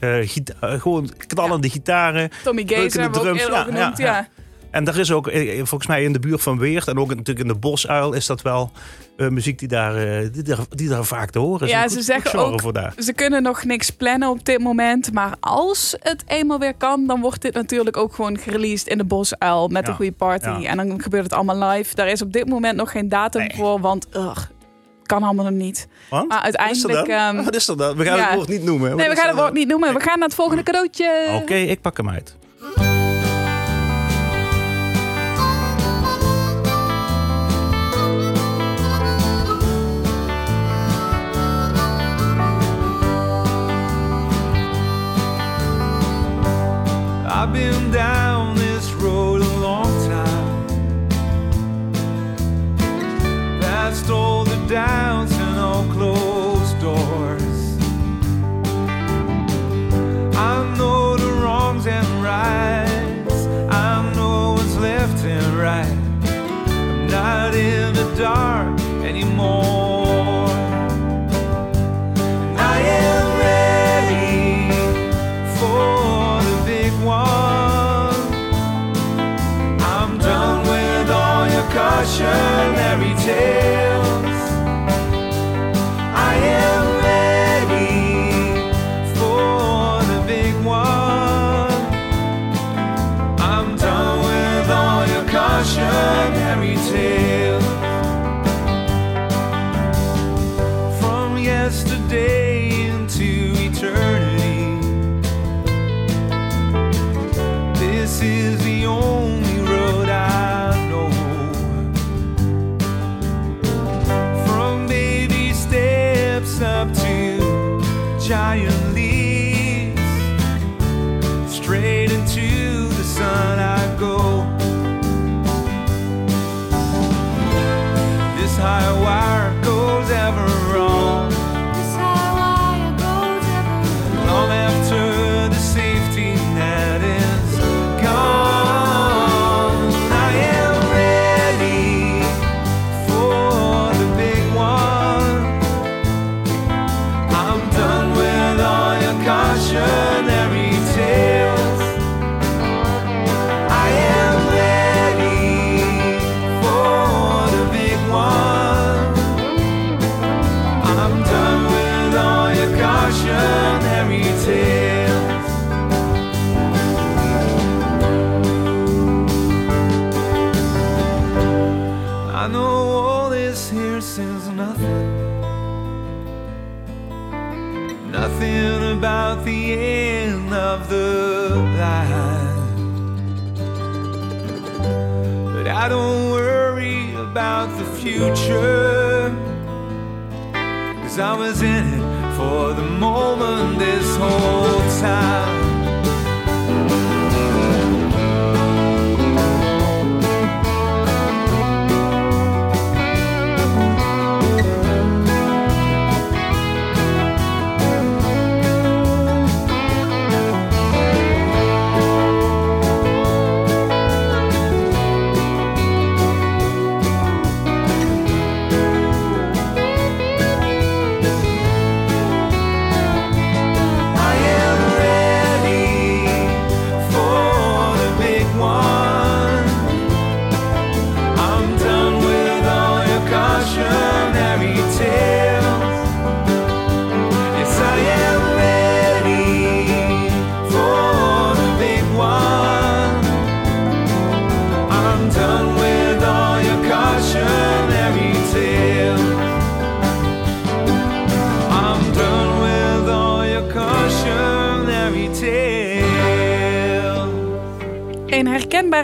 Gewoon 0.61 1.11
knallende 1.27 1.71
gitaren. 1.71 2.31
Tommy 2.45 2.63
Gazer 2.67 3.11
we 3.11 3.29
ook 3.29 3.37
Ja, 3.37 3.63
genoemd. 3.63 3.99
ja, 3.99 4.05
Ja, 4.05 4.17
ja. 4.17 4.29
En 4.71 4.87
er 4.87 4.99
is 4.99 5.13
ook, 5.13 5.29
eh, 5.29 5.57
volgens 5.57 5.87
mij 5.87 6.03
in 6.03 6.13
de 6.13 6.19
buurt 6.19 6.43
van 6.43 6.59
Weert 6.59 6.89
en 6.89 6.99
ook 6.99 7.09
natuurlijk 7.09 7.39
in 7.39 7.53
de 7.53 7.59
Bosuil 7.59 8.13
is 8.13 8.27
dat 8.27 8.43
wel 8.43 8.71
eh, 9.17 9.29
muziek 9.29 9.59
die 9.59 9.69
daar, 9.69 9.97
eh, 9.97 10.33
die, 10.33 10.43
daar, 10.43 10.59
die 10.69 10.89
daar 10.89 11.05
vaak 11.05 11.31
te 11.31 11.39
horen 11.39 11.67
is. 11.67 11.73
Ja, 11.73 11.89
ze 11.89 12.03
zeggen 12.03 12.39
ook- 12.39 12.61
voor 12.61 12.73
daar. 12.73 12.93
Ze 12.99 13.13
kunnen 13.13 13.43
nog 13.43 13.65
niks 13.65 13.91
plannen 13.91 14.29
op 14.29 14.45
dit 14.45 14.59
moment. 14.59 15.13
Maar 15.13 15.35
als 15.41 15.95
het 15.99 16.23
eenmaal 16.27 16.59
weer 16.59 16.75
kan, 16.75 17.07
dan 17.07 17.21
wordt 17.21 17.43
dit 17.43 17.55
natuurlijk 17.55 17.97
ook 17.97 18.15
gewoon 18.15 18.39
gereleased 18.39 18.89
in 18.89 18.99
de 18.99 19.05
Bosuil 19.05 19.69
met 19.69 19.83
Ja, 19.85 19.91
een 19.91 19.97
goede 19.97 20.13
party. 20.13 20.49
ja. 20.49 20.63
En 20.63 20.77
dan 20.77 21.03
gebeurt 21.03 21.23
het 21.25 21.33
allemaal 21.33 21.69
live. 21.69 21.95
Daar 21.95 22.09
is 22.09 22.23
op 22.23 22.33
dit 22.33 22.49
moment 22.49 22.77
nog 22.77 22.91
geen 22.91 23.09
datum 23.09 23.41
Nee. 23.41 23.53
voor, 23.57 23.81
want 23.81 24.07
ugh, 24.17 24.41
kan 25.03 25.23
allemaal 25.23 25.45
nog 25.45 25.55
niet. 25.55 25.89
Want? 26.11 26.29
Maar 26.29 26.41
uiteindelijk. 26.41 27.07
Wat 27.45 27.55
is 27.57 27.69
er 27.69 27.77
dan? 27.77 27.87
ehm, 27.87 27.97
dan? 27.97 28.05
We 28.05 28.05
gaan 28.05 28.17
ja. 28.19 28.27
het 28.27 28.35
woord 28.35 28.49
niet 28.49 28.65
noemen. 28.65 28.97
nee, 28.97 29.09
we 29.09 29.17
gaan 29.17 29.29
het 29.29 29.37
woord 29.37 29.53
niet 29.53 29.69
noemen. 29.69 29.95
We 29.95 30.01
gaan 30.01 30.19
naar 30.19 30.29
het 30.29 30.37
volgende 30.37 30.63
cadeautje. 30.63 31.39
Oké, 31.43 31.55
ik 31.55 31.81
pak 31.81 31.97
hem 31.97 32.11
uit. 32.11 32.37
I've 47.33 47.53
been 47.53 47.93
down 47.93 48.57
this 48.57 48.91
road 48.93 49.41
a 49.41 49.57
long 49.61 49.87
time. 50.09 50.67
Past 53.61 54.11
all 54.11 54.45
the 54.45 54.57
doubts 54.67 55.33
and 55.35 55.57
all 55.57 55.85
closed 55.93 56.81
doors. 56.81 57.79
I 60.37 60.75
know 60.77 61.17
the 61.17 61.33
wrongs 61.41 61.87
and 61.87 62.09
rights. 62.21 63.47
I 63.73 64.13
know 64.17 64.55
what's 64.55 64.77
left 64.79 65.25
and 65.25 65.55
right. 65.57 65.87
I'm 65.87 67.07
not 67.07 67.55
in 67.55 67.95
the 67.95 68.13
dark 68.19 68.80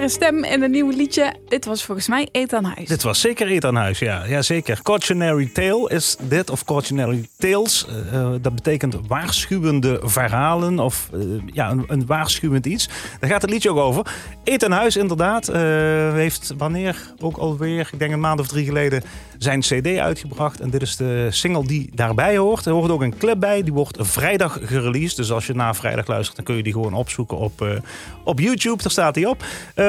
stem 0.08 0.44
in 0.44 0.62
een 0.62 0.70
nieuw 0.70 0.90
liedje. 0.90 1.34
Dit 1.48 1.64
was 1.64 1.84
volgens 1.84 2.08
mij 2.08 2.28
Ethan 2.32 2.64
Huis. 2.64 2.88
Dit 2.88 3.02
was 3.02 3.20
zeker 3.20 3.46
Ethan 3.46 3.74
Huis, 3.74 3.98
ja. 3.98 4.42
zeker. 4.42 4.82
Cautionary 4.82 5.50
Tale 5.52 5.90
is 5.90 6.16
dit, 6.20 6.50
of 6.50 6.64
Cautionary 6.64 7.28
Tales. 7.38 7.86
Eh, 7.86 8.20
eh, 8.20 8.28
dat 8.40 8.54
betekent 8.54 8.96
waarschuwende 9.08 10.00
verhalen, 10.02 10.78
of 10.78 11.08
eh, 11.12 11.20
ja, 11.52 11.70
een, 11.70 11.84
een 11.86 12.06
waarschuwend 12.06 12.66
iets. 12.66 12.88
Daar 13.20 13.30
gaat 13.30 13.42
het 13.42 13.50
liedje 13.50 13.70
ook 13.70 13.76
over. 13.76 14.14
Ethan 14.44 14.70
Huis, 14.70 14.96
inderdaad, 14.96 15.46
heeft 16.12 16.54
wanneer 16.58 17.12
ook 17.20 17.36
alweer, 17.36 17.88
ik 17.92 17.98
denk 17.98 18.12
een 18.12 18.20
maand 18.20 18.40
of 18.40 18.46
drie 18.46 18.64
geleden, 18.64 19.02
zijn 19.38 19.60
CD 19.60 19.86
uitgebracht. 19.98 20.60
En 20.60 20.70
dit 20.70 20.82
is 20.82 20.96
de 20.96 21.28
single 21.30 21.66
die 21.66 21.90
daarbij 21.94 22.36
hoort. 22.36 22.66
Er 22.66 22.72
hoort 22.72 22.90
ook 22.90 23.02
een 23.02 23.18
clip 23.18 23.40
bij, 23.40 23.62
die 23.62 23.72
wordt 23.72 23.98
vrijdag 24.00 24.58
gereleased. 24.62 25.16
Dus 25.16 25.32
als 25.32 25.46
je 25.46 25.54
na 25.54 25.74
vrijdag 25.74 26.06
luistert, 26.06 26.36
dan 26.36 26.44
kun 26.44 26.56
je 26.56 26.62
die 26.62 26.72
gewoon 26.72 26.94
opzoeken 26.94 27.36
op, 27.36 27.82
op 28.24 28.40
YouTube. 28.40 28.82
Daar 28.82 28.90
staat 28.90 29.14
hij 29.14 29.26
op. 29.26 29.44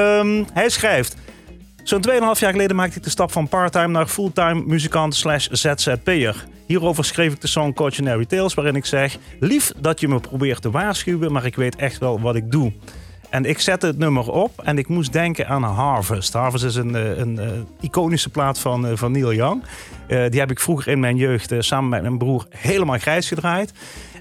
Ehm, 0.08 0.44
hij 0.52 0.68
schrijft. 0.68 1.16
Zo'n 1.82 2.00
2,5 2.00 2.40
jaar 2.40 2.52
geleden 2.52 2.76
maakte 2.76 2.96
ik 2.96 3.02
de 3.02 3.10
stap 3.10 3.32
van 3.32 3.48
parttime 3.48 3.86
naar 3.86 4.06
fulltime 4.06 4.62
muzikant 4.66 5.14
ZZP'er. 5.50 6.46
Hierover 6.66 7.04
schreef 7.04 7.32
ik 7.32 7.40
de 7.40 7.46
song 7.46 7.72
Cautionary 7.72 8.24
Tales, 8.24 8.54
waarin 8.54 8.76
ik 8.76 8.84
zeg... 8.84 9.16
Lief 9.40 9.72
dat 9.76 10.00
je 10.00 10.08
me 10.08 10.20
probeert 10.20 10.62
te 10.62 10.70
waarschuwen, 10.70 11.32
maar 11.32 11.46
ik 11.46 11.56
weet 11.56 11.76
echt 11.76 11.98
wel 11.98 12.20
wat 12.20 12.34
ik 12.34 12.50
doe. 12.50 12.72
En 13.30 13.44
ik 13.44 13.60
zette 13.60 13.86
het 13.86 13.98
nummer 13.98 14.30
op 14.30 14.62
en 14.62 14.78
ik 14.78 14.88
moest 14.88 15.12
denken 15.12 15.48
aan 15.48 15.62
Harvest. 15.62 16.32
Harvest 16.32 16.64
is 16.64 16.74
een, 16.74 16.94
eh, 16.94 17.18
een, 17.18 17.38
eh, 17.38 17.46
iconische 17.80 18.28
plaat 18.28 18.58
van, 18.58 18.86
eh, 18.86 18.92
van 18.96 19.12
Neil 19.12 19.32
Young. 19.32 19.62
Die 20.08 20.40
heb 20.40 20.50
ik 20.50 20.60
vroeger 20.60 20.92
in 20.92 21.00
mijn 21.00 21.16
jeugd 21.16 21.54
samen 21.58 21.88
met 21.88 22.02
mijn 22.02 22.18
broer 22.18 22.46
helemaal 22.48 22.98
grijs 22.98 23.28
gedraaid. 23.28 23.72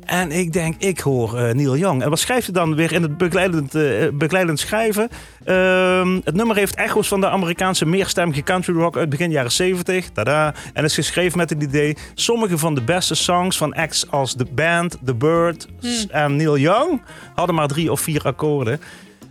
En 0.08 0.32
ik 0.32 0.54
denk, 0.54 0.76
ik 0.78 1.00
hoor 1.00 1.38
eh, 1.38 1.54
Neil 1.54 1.78
Young. 1.78 2.04
En 2.04 2.10
wat 2.10 2.20
schrijft 2.20 2.46
hij 2.46 2.54
dan 2.54 2.76
weer 2.76 2.92
in 2.92 3.02
het 3.02 3.18
begeleidend, 3.18 3.76
eh, 3.76 4.08
begeleidend 4.14 4.60
schrijven? 4.60 5.10
Ehm, 5.44 6.20
het 6.24 6.36
nummer 6.36 6.56
heeft 6.56 6.76
echo's 6.76 7.08
van 7.08 7.22
de 7.22 7.30
Amerikaanse 7.30 7.86
meerstemmige 7.86 8.44
country 8.44 8.74
rock 8.74 8.98
uit 8.98 9.10
begin 9.10 9.32
jaren 9.32 9.52
70. 9.52 10.10
Tada. 10.10 10.54
En 10.74 10.84
is 10.84 10.96
geschreven 10.96 11.38
met 11.38 11.50
het 11.50 11.64
idee... 11.64 11.98
sommige 12.14 12.58
van 12.58 12.76
de 12.76 12.82
beste 12.82 13.16
songs 13.16 13.58
van 13.58 13.74
acts 13.74 14.12
als 14.12 14.36
The 14.36 14.46
Band, 14.56 14.98
The 15.06 15.16
Bird 15.16 15.68
en 16.10 16.36
Neil 16.36 16.58
Young... 16.58 17.02
hadden 17.36 17.56
maar 17.56 17.68
drie 17.68 17.92
of 17.92 18.00
vier 18.00 18.22
akkoorden. 18.22 18.82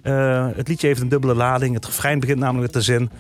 Eh, 0.03 0.47
het 0.57 0.69
liedje 0.69 0.87
heeft 0.87 1.01
een 1.01 1.09
dubbele 1.09 1.35
lading. 1.35 1.75
Het 1.75 1.87
refrein 1.87 2.21
begint 2.21 2.39
namelijk 2.39 2.73
met 2.73 2.85
de 2.85 2.93
zin... 2.93 3.11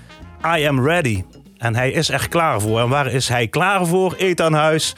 I 0.56 0.66
am 0.66 0.86
ready. 0.86 1.24
En 1.58 1.74
hij 1.74 1.90
is 1.90 2.08
er 2.08 2.28
klaar 2.28 2.60
voor. 2.60 2.80
En 2.80 2.88
waar 2.88 3.12
is 3.12 3.28
hij 3.28 3.48
klaar 3.48 3.86
voor? 3.86 4.14
Ethan 4.14 4.52
Huis. 4.52 4.94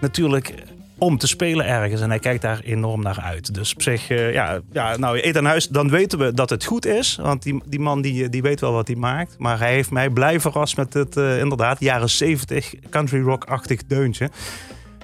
Natuurlijk 0.00 0.54
om 1.00 1.18
te 1.18 1.26
spelen 1.26 1.66
ergens. 1.66 2.00
En 2.00 2.08
hij 2.08 2.18
kijkt 2.18 2.42
daar 2.42 2.60
enorm 2.64 3.02
naar 3.02 3.20
uit. 3.20 3.54
Dus 3.54 3.74
op 3.74 3.82
zich, 3.82 4.10
eh, 4.10 4.32
ja, 4.32 4.60
ja, 4.72 4.96
nou, 4.96 5.18
Ethan 5.18 5.44
Huis, 5.44 5.68
dan 5.68 5.90
weten 5.90 6.18
we 6.18 6.34
dat 6.34 6.50
het 6.50 6.64
goed 6.64 6.86
is. 6.86 7.18
Want 7.22 7.42
die, 7.42 7.62
die 7.66 7.80
man 7.80 8.02
die, 8.02 8.28
die 8.28 8.42
weet 8.42 8.60
wel 8.60 8.72
wat 8.72 8.86
hij 8.86 8.96
maakt. 8.96 9.34
Maar 9.38 9.58
hij 9.58 9.72
heeft 9.72 9.90
mij 9.90 10.10
blij 10.10 10.40
verrast 10.40 10.76
met 10.76 10.94
het, 10.94 11.16
eh, 11.16 11.38
inderdaad, 11.38 11.80
jaren 11.80 12.10
70 12.10 12.74
country 12.90 13.20
rock-achtig 13.20 13.86
deuntje. 13.86 14.30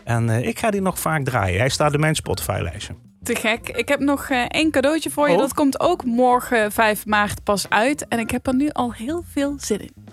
En 0.05 0.31
eh, 0.31 0.47
ik 0.47 0.59
ga 0.59 0.71
die 0.71 0.81
nog 0.81 0.99
vaak 0.99 1.25
draaien. 1.25 1.59
Hij 1.59 1.69
staat 1.69 1.93
in 1.93 2.01
mijn 2.01 2.15
Spotify-lijstje. 2.15 2.95
Te 3.23 3.35
gek. 3.35 3.69
Ik 3.69 3.89
heb 3.89 4.01
nog 4.01 4.29
één 4.49 4.71
cadeautje 4.71 5.11
voor 5.11 5.29
je. 5.29 5.35
Oh. 5.35 5.41
Dat 5.41 5.55
komt 5.55 5.81
ook 5.81 6.05
morgen 6.05 6.73
5 6.73 7.07
maart 7.07 7.43
pas 7.43 7.69
uit. 7.69 8.09
En 8.09 8.19
ik 8.19 8.31
heb 8.31 8.47
er 8.47 8.55
nu 8.55 8.69
al 8.73 8.93
heel 8.93 9.25
veel 9.33 9.55
zin 9.59 9.81
in. 9.81 10.07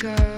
girl. 0.00 0.37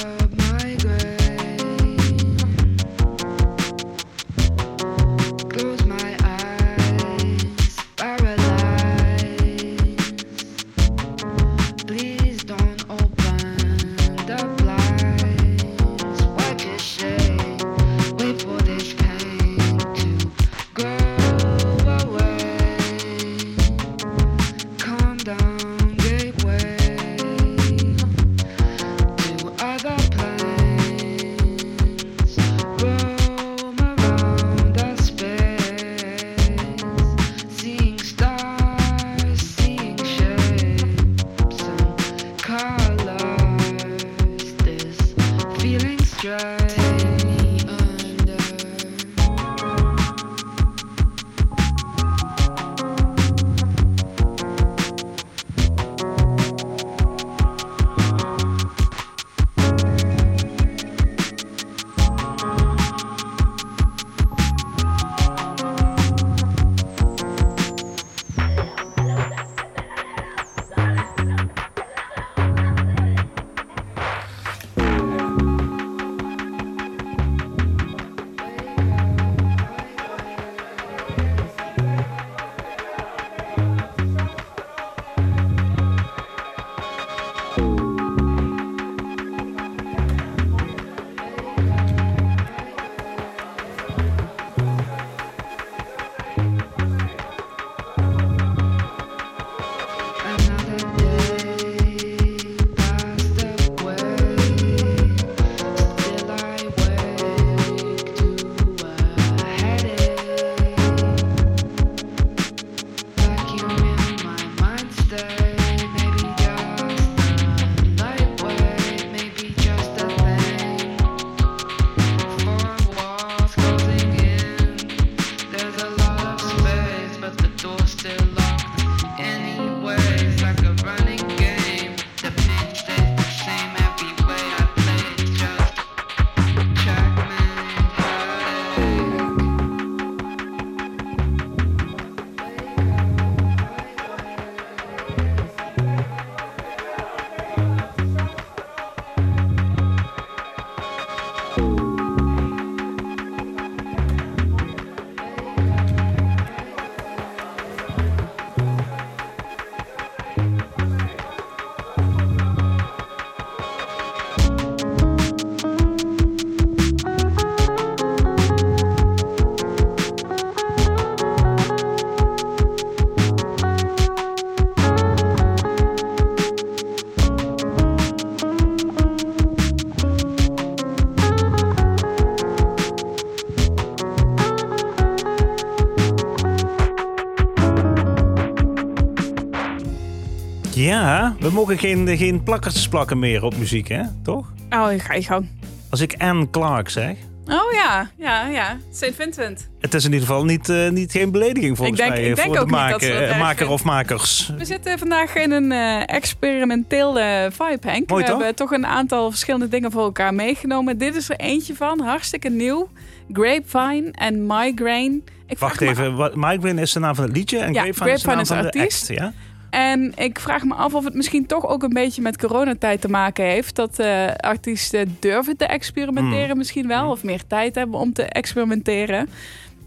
Ja, 190.84 191.34
we 191.40 191.50
mogen 191.50 191.78
geen, 191.78 192.16
geen 192.16 192.42
plakkertjes 192.42 192.88
plakken 192.88 193.18
meer 193.18 193.42
op 193.42 193.56
muziek, 193.56 193.88
hè? 193.88 194.02
Toch? 194.22 194.52
Oh, 194.70 194.92
ik 194.92 195.02
ga 195.02 195.14
je 195.14 195.22
gang. 195.22 195.48
Als 195.90 196.00
ik 196.00 196.14
Anne 196.18 196.50
Clark 196.50 196.88
zeg. 196.88 197.16
Oh 197.46 197.72
ja, 197.72 198.10
ja, 198.18 198.46
ja. 198.48 198.76
St. 198.92 199.10
Vincent. 199.16 199.68
Het 199.80 199.94
is 199.94 200.04
in 200.04 200.12
ieder 200.12 200.26
geval 200.26 200.44
niet, 200.44 200.68
eh, 200.68 200.88
niet 200.88 201.10
geen 201.12 201.30
belediging 201.30 201.76
volgens 201.76 201.98
Ik 201.98 202.04
denk- 202.04 202.18
mij 202.18 202.28
ik 202.28 202.34
denk 202.36 202.46
voor 202.46 202.54
de 202.56 202.60
ook 202.60 202.66
niet 202.70 202.74
dat 202.78 202.88
maker, 202.90 203.06
ze 203.06 203.12
dat 203.20 203.28
eh, 203.30 203.38
maker 203.40 203.68
of 203.68 203.84
makers. 203.84 204.52
We 204.58 204.64
zitten 204.64 204.98
vandaag 204.98 205.34
in 205.34 205.50
een 205.50 205.72
eh 205.72 206.02
experimenteel 206.16 207.18
eh, 207.18 207.42
vibe, 207.50 207.88
Henk. 207.90 208.08
Mooi, 208.10 208.24
we 208.24 208.30
hebben 208.30 208.54
toch 208.54 208.70
een 208.70 208.86
aantal 208.86 209.30
verschillende 209.30 209.68
dingen 209.68 209.90
voor 209.90 210.02
elkaar 210.02 210.34
meegenomen. 210.34 210.98
Dit 210.98 211.14
is 211.16 211.30
er 211.30 211.36
eentje 211.36 211.74
van, 211.74 212.00
hartstikke 212.00 212.48
nieuw. 212.48 212.88
Grapevine 213.32 214.10
en 214.12 214.46
Migraine. 214.46 215.20
Ik 215.46 215.58
Wacht 215.58 215.80
even, 215.80 216.16
wat, 216.16 216.34
Migraine 216.34 216.80
is 216.80 216.92
de 216.92 217.00
naam 217.00 217.14
van 217.14 217.24
het 217.24 217.36
liedje 217.36 217.58
en 217.58 217.72
Ja, 217.72 217.82
Grapevine, 217.82 218.10
is 218.12 218.20
de 218.22 218.28
naam 218.28 218.40
is 218.40 218.48
van 218.48 218.56
de 218.56 218.62
de 218.70 218.78
artiest. 218.78 219.10
act. 219.10 219.18
Ja? 219.18 219.32
En 219.70 220.12
ik 220.16 220.40
vraag 220.40 220.64
me 220.64 220.74
af 220.74 220.94
of 220.94 221.04
het 221.04 221.14
misschien 221.14 221.46
toch 221.46 221.66
ook 221.66 221.82
een 221.82 221.92
beetje 221.92 222.22
met 222.22 222.38
coronatijd 222.38 223.00
te 223.00 223.08
maken 223.08 223.44
heeft. 223.44 223.76
Dat 223.76 223.98
eh, 223.98 224.26
artiesten 224.36 225.16
durven 225.20 225.56
te 225.56 225.64
experimenteren 225.64 226.48
Hmm. 226.48 226.58
misschien 226.58 226.88
wel. 226.88 227.10
Of 227.10 227.22
meer 227.22 227.46
tijd 227.46 227.74
hebben 227.74 228.00
om 228.00 228.12
te 228.12 228.22
experimenteren. 228.22 229.28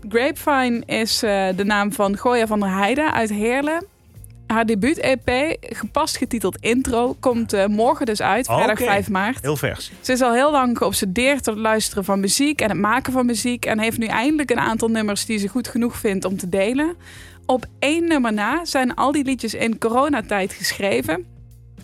Grapevine 0.09 0.83
is 0.85 1.23
eh, 1.23 1.47
de 1.55 1.63
naam 1.63 1.93
van 1.93 2.17
Goya 2.17 2.47
van 2.47 2.59
der 2.59 2.69
Heijden 2.69 3.13
uit 3.13 3.29
Heerlen. 3.29 3.85
Haar 4.47 4.65
debuut-EP, 4.65 5.57
gepast 5.59 6.17
getiteld 6.17 6.57
Intro, 6.59 7.15
komt 7.19 7.53
eh, 7.53 7.65
morgen 7.65 8.05
dus 8.05 8.21
uit. 8.21 8.45
Vrijdag 8.45 8.79
Oké. 8.79 8.83
5 8.83 9.09
maart. 9.09 9.41
Heel 9.41 9.57
vers. 9.57 9.91
Ze 10.01 10.11
is 10.11 10.21
al 10.21 10.33
heel 10.33 10.51
lang 10.51 10.77
geobsedeerd 10.77 11.43
door 11.43 11.53
het 11.53 11.63
luisteren 11.63 12.03
van 12.03 12.19
muziek 12.19 12.61
en 12.61 12.69
het 12.69 12.79
maken 12.79 13.13
van 13.13 13.25
muziek. 13.25 13.65
En 13.65 13.79
heeft 13.79 13.97
nu 13.97 14.05
eindelijk 14.05 14.51
een 14.51 14.59
aantal 14.59 14.87
nummers 14.87 15.25
die 15.25 15.37
ze 15.37 15.47
goed 15.47 15.67
genoeg 15.67 15.97
vindt 15.97 16.25
om 16.25 16.37
te 16.37 16.49
delen. 16.49 16.95
Op 17.53 17.65
één 17.79 18.07
nummer 18.07 18.33
na 18.33 18.65
zijn 18.65 18.95
al 18.95 19.11
die 19.11 19.23
liedjes 19.23 19.53
in 19.53 19.77
coronatijd 19.77 20.53
geschreven. 20.53 21.25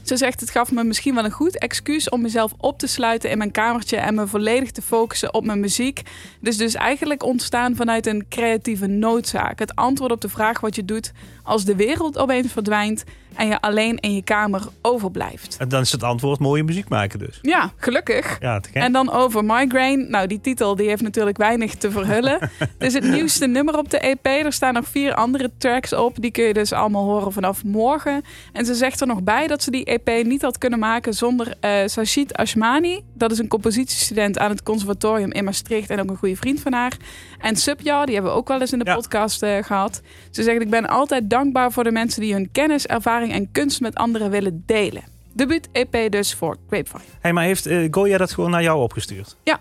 Ze 0.03 0.17
zegt, 0.17 0.39
het 0.39 0.49
gaf 0.49 0.71
me 0.71 0.83
misschien 0.83 1.15
wel 1.15 1.25
een 1.25 1.31
goed 1.31 1.57
excuus 1.57 2.09
om 2.09 2.21
mezelf 2.21 2.53
op 2.57 2.79
te 2.79 2.87
sluiten 2.87 3.29
in 3.29 3.37
mijn 3.37 3.51
kamertje 3.51 3.97
en 3.97 4.15
me 4.15 4.27
volledig 4.27 4.71
te 4.71 4.81
focussen 4.81 5.33
op 5.33 5.45
mijn 5.45 5.59
muziek. 5.59 6.01
Dus 6.41 6.57
dus 6.57 6.73
eigenlijk 6.73 7.23
ontstaan 7.23 7.75
vanuit 7.75 8.05
een 8.05 8.25
creatieve 8.29 8.87
noodzaak. 8.87 9.59
Het 9.59 9.75
antwoord 9.75 10.11
op 10.11 10.21
de 10.21 10.29
vraag 10.29 10.59
wat 10.59 10.75
je 10.75 10.85
doet 10.85 11.11
als 11.49 11.65
de 11.65 11.75
wereld 11.75 12.17
opeens 12.17 12.51
verdwijnt 12.51 13.03
en 13.35 13.47
je 13.47 13.61
alleen 13.61 13.97
in 13.99 14.15
je 14.15 14.23
kamer 14.23 14.61
overblijft. 14.81 15.55
En 15.59 15.69
dan 15.69 15.81
is 15.81 15.91
het 15.91 16.03
antwoord 16.03 16.39
mooie 16.39 16.63
muziek 16.63 16.89
maken 16.89 17.19
dus. 17.19 17.39
Ja, 17.41 17.71
gelukkig. 17.77 18.37
Ja. 18.39 18.61
En 18.73 18.91
dan 18.91 19.11
over 19.11 19.45
Migraine. 19.45 20.03
Nou, 20.09 20.27
die 20.27 20.41
titel 20.41 20.75
die 20.75 20.87
heeft 20.87 21.01
natuurlijk 21.01 21.37
weinig 21.37 21.75
te 21.75 21.91
verhullen. 21.91 22.37
Het 22.57 22.69
is 22.77 22.93
het 22.99 23.03
nieuwste 23.03 23.47
nummer 23.47 23.77
op 23.77 23.89
de 23.89 23.99
EP. 23.99 24.25
Er 24.25 24.53
staan 24.53 24.73
nog 24.73 24.87
vier 24.87 25.13
andere 25.13 25.51
tracks 25.57 25.93
op. 25.93 26.21
Die 26.21 26.31
kun 26.31 26.43
je 26.43 26.53
dus 26.53 26.73
allemaal 26.73 27.03
horen 27.03 27.31
vanaf 27.31 27.63
morgen. 27.63 28.23
En 28.53 28.65
ze 28.65 28.73
zegt 28.73 29.01
er 29.01 29.07
nog 29.07 29.23
bij 29.23 29.47
dat 29.47 29.63
ze 29.63 29.71
die 29.71 29.85
EP 29.85 30.25
niet 30.25 30.41
had 30.41 30.57
kunnen 30.57 30.79
maken 30.79 31.13
zonder 31.13 31.53
Sashid 31.85 32.33
Ashmani. 32.35 33.01
Dat 33.13 33.31
is 33.31 33.37
een 33.39 33.47
compositiestudent 33.47 34.39
aan 34.39 34.49
het 34.49 34.63
conservatorium 34.63 35.31
in 35.31 35.43
Maastricht 35.43 35.89
en 35.89 35.99
ook 36.01 36.09
een 36.09 36.17
goede 36.17 36.35
vriend 36.35 36.59
van 36.59 36.73
haar. 36.73 36.97
En 37.39 37.55
Subja, 37.55 38.05
die 38.05 38.13
hebben 38.13 38.31
we 38.31 38.37
ook 38.37 38.47
wel 38.47 38.61
eens 38.61 38.71
in 38.71 38.79
de 38.79 38.85
Ja. 38.85 38.95
podcast 38.95 39.43
eh, 39.43 39.63
gehad. 39.63 40.01
Ze 40.31 40.43
zegt, 40.43 40.61
ik 40.61 40.69
ben 40.69 40.87
altijd 40.87 41.29
dankbaar 41.29 41.37
voor 41.71 41.83
de 41.83 41.91
mensen 41.91 42.21
die 42.21 42.33
hun 42.33 42.51
kennis, 42.51 42.85
ervaring 42.85 43.31
en 43.31 43.51
kunst 43.51 43.81
met 43.81 43.95
anderen 43.95 44.29
willen 44.29 44.63
delen. 44.65 45.03
Debuut 45.33 45.69
EP 45.71 46.11
dus 46.11 46.33
voor 46.33 46.57
Grapevine. 46.67 47.03
Hey, 47.19 47.33
maar 47.33 47.43
heeft 47.43 47.65
eh, 47.65 47.87
Goya 47.91 48.17
dat 48.17 48.31
gewoon 48.31 48.51
naar 48.51 48.63
jou 48.63 48.81
opgestuurd? 48.81 49.35
Ja. 49.43 49.59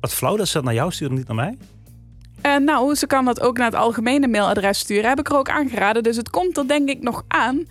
Wat 0.00 0.14
flauw 0.14 0.36
dat 0.36 0.46
ze 0.46 0.52
dat 0.52 0.64
naar 0.64 0.74
jou 0.74 0.92
sturen, 0.92 1.14
niet 1.16 1.26
naar 1.26 1.36
mij. 1.36 1.56
En 2.40 2.64
nou, 2.64 2.94
ze 2.94 3.06
kan 3.06 3.24
dat 3.24 3.40
ook 3.40 3.56
naar 3.56 3.66
het 3.66 3.74
algemene 3.74 4.28
mailadres 4.28 4.78
sturen. 4.78 5.08
Heb 5.08 5.18
ik 5.18 5.28
er 5.28 5.36
ook 5.36 5.50
aangeraden. 5.50 6.02
Dus 6.02 6.16
het 6.16 6.30
komt 6.30 6.56
er 6.56 6.68
denk 6.68 6.88
ik 6.88 7.02
nog 7.02 7.24
aan. 7.28 7.64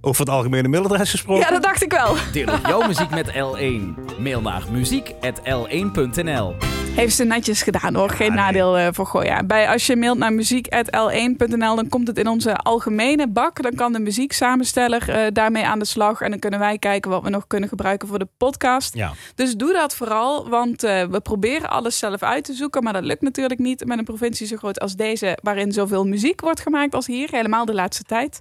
Over 0.00 0.20
het 0.20 0.30
algemene 0.30 0.68
mailadres 0.68 1.10
gesproken. 1.10 1.44
Ja, 1.44 1.50
dat 1.50 1.62
dacht 1.62 1.82
ik 1.82 1.92
wel. 1.92 2.14
Deel 2.32 2.58
jouw 2.62 2.86
muziek 2.86 3.10
met 3.10 3.28
L1. 3.30 3.94
Mail 4.18 4.40
naar 4.40 4.62
muziek.l1.nl 4.70 6.54
Heeft 6.94 7.16
ze 7.16 7.24
netjes 7.24 7.62
gedaan 7.62 7.94
hoor. 7.94 8.10
Geen 8.10 8.28
nee. 8.28 8.38
nadeel 8.38 8.78
eh, 8.78 8.88
voor 8.90 9.06
Goya. 9.06 9.44
Bij, 9.44 9.68
als 9.68 9.86
je 9.86 9.96
mailt 9.96 10.18
naar 10.18 10.32
muziek.l1.nl, 10.32 11.76
dan 11.76 11.88
komt 11.88 12.06
het 12.06 12.18
in 12.18 12.28
onze 12.28 12.56
algemene 12.56 13.28
bak. 13.28 13.62
Dan 13.62 13.74
kan 13.74 13.92
de 13.92 13.98
muzieksamensteller 13.98 15.08
eh 15.08 15.26
daarmee 15.32 15.66
aan 15.66 15.78
de 15.78 15.84
slag. 15.84 16.20
En 16.20 16.30
dan 16.30 16.38
kunnen 16.38 16.58
wij 16.58 16.78
kijken 16.78 17.10
wat 17.10 17.22
we 17.22 17.30
nog 17.30 17.46
kunnen 17.46 17.68
gebruiken 17.68 18.08
voor 18.08 18.18
de 18.18 18.28
podcast. 18.36 18.94
Ja. 18.94 19.12
Dus 19.34 19.54
doe 19.54 19.72
dat 19.72 19.94
vooral, 19.94 20.48
want 20.48 20.84
eh, 20.84 21.04
we 21.04 21.20
proberen 21.20 21.70
alles 21.70 21.98
zelf 21.98 22.22
uit 22.22 22.44
te 22.44 22.52
zoeken. 22.52 22.82
Maar 22.82 22.92
dat 22.92 23.04
lukt 23.04 23.22
natuurlijk 23.22 23.60
niet 23.60 23.84
met 23.86 23.98
een 23.98 24.04
provincie 24.04 24.46
zo 24.46 24.56
groot 24.56 24.80
als 24.80 24.96
deze, 24.96 25.38
waarin 25.42 25.72
zoveel 25.72 26.04
muziek 26.06 26.40
wordt 26.40 26.60
gemaakt 26.60 26.94
als 26.94 27.06
hier. 27.06 27.28
Helemaal 27.30 27.64
de 27.64 27.74
laatste 27.74 28.02
tijd. 28.02 28.40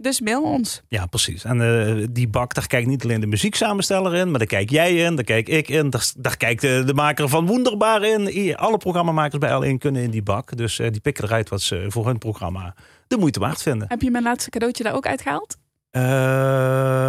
Dus 0.00 0.20
mail 0.20 0.42
ons. 0.42 0.82
Ja, 0.88 1.06
precies. 1.06 1.44
En 1.44 1.60
eh, 1.60 2.06
die 2.10 2.28
bak, 2.28 2.54
daar 2.54 2.66
kijkt 2.66 2.86
niet 2.86 3.04
alleen 3.04 3.20
de 3.20 3.26
muzieksamensteller 3.26 4.14
in, 4.14 4.30
maar 4.30 4.38
daar 4.38 4.48
kijk 4.48 4.70
jij 4.70 4.96
in, 4.96 5.14
daar 5.14 5.24
kijk 5.24 5.48
ik 5.48 5.68
in, 5.68 5.90
daar, 5.90 6.10
daar 6.16 6.36
kijkt 6.36 6.60
de, 6.60 6.82
de 6.86 6.94
maker 6.94 7.28
van 7.28 7.46
Wonderbaar 7.46 8.02
in. 8.04 8.56
Alle 8.56 8.76
programmamakers 8.76 9.38
bij 9.38 9.74
L1 9.74 9.78
kunnen 9.78 10.02
in 10.02 10.10
die 10.10 10.22
bak. 10.22 10.56
Dus 10.56 10.78
eh, 10.78 10.90
die 10.90 11.00
pikken 11.00 11.24
eruit 11.24 11.48
wat 11.48 11.60
ze 11.60 11.84
voor 11.88 12.06
hun 12.06 12.18
programma 12.18 12.74
de 13.06 13.16
moeite 13.16 13.40
waard 13.40 13.62
vinden. 13.62 13.88
Heb 13.88 14.02
je 14.02 14.10
mijn 14.10 14.24
laatste 14.24 14.50
cadeautje 14.50 14.82
daar 14.84 14.94
ook 14.94 15.06
uitgehaald? 15.06 15.56
Eh, 15.90 16.02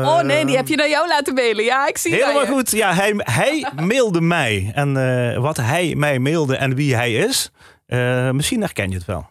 oh 0.06 0.21
nee, 0.21 0.45
die 0.45 0.56
heb 0.56 0.67
je 0.67 0.75
naar 0.75 0.89
jou 0.89 1.08
laten 1.08 1.34
mailen. 1.34 1.63
Ja, 1.63 1.88
ik 1.88 1.97
zie 1.97 2.13
Helemaal 2.13 2.45
goed. 2.45 2.71
Ja, 2.71 2.93
hij, 2.93 3.13
hij 3.17 3.67
mailde 3.88 4.21
mij. 4.21 4.71
En 4.73 4.97
eh, 4.97 5.38
wat 5.38 5.58
hij 5.58 5.95
mij 5.95 6.19
mailde 6.19 6.56
en 6.56 6.75
wie 6.75 6.95
hij 6.95 7.13
is, 7.13 7.51
eh, 7.86 8.32
misschien 8.32 8.62
herken 8.62 8.89
je 8.89 8.95
het 8.95 9.06
wel. 9.06 9.30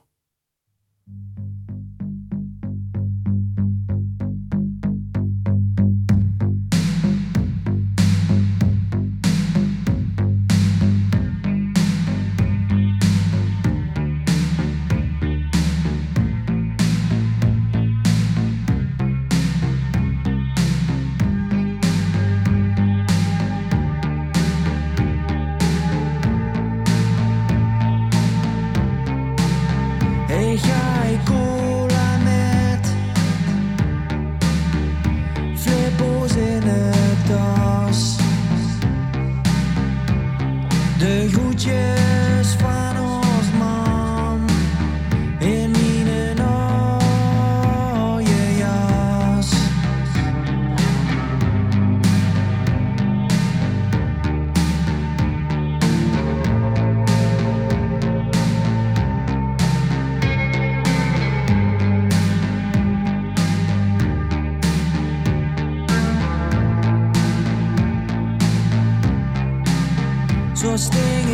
Zo 70.71 71.30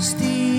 Steve. 0.00 0.53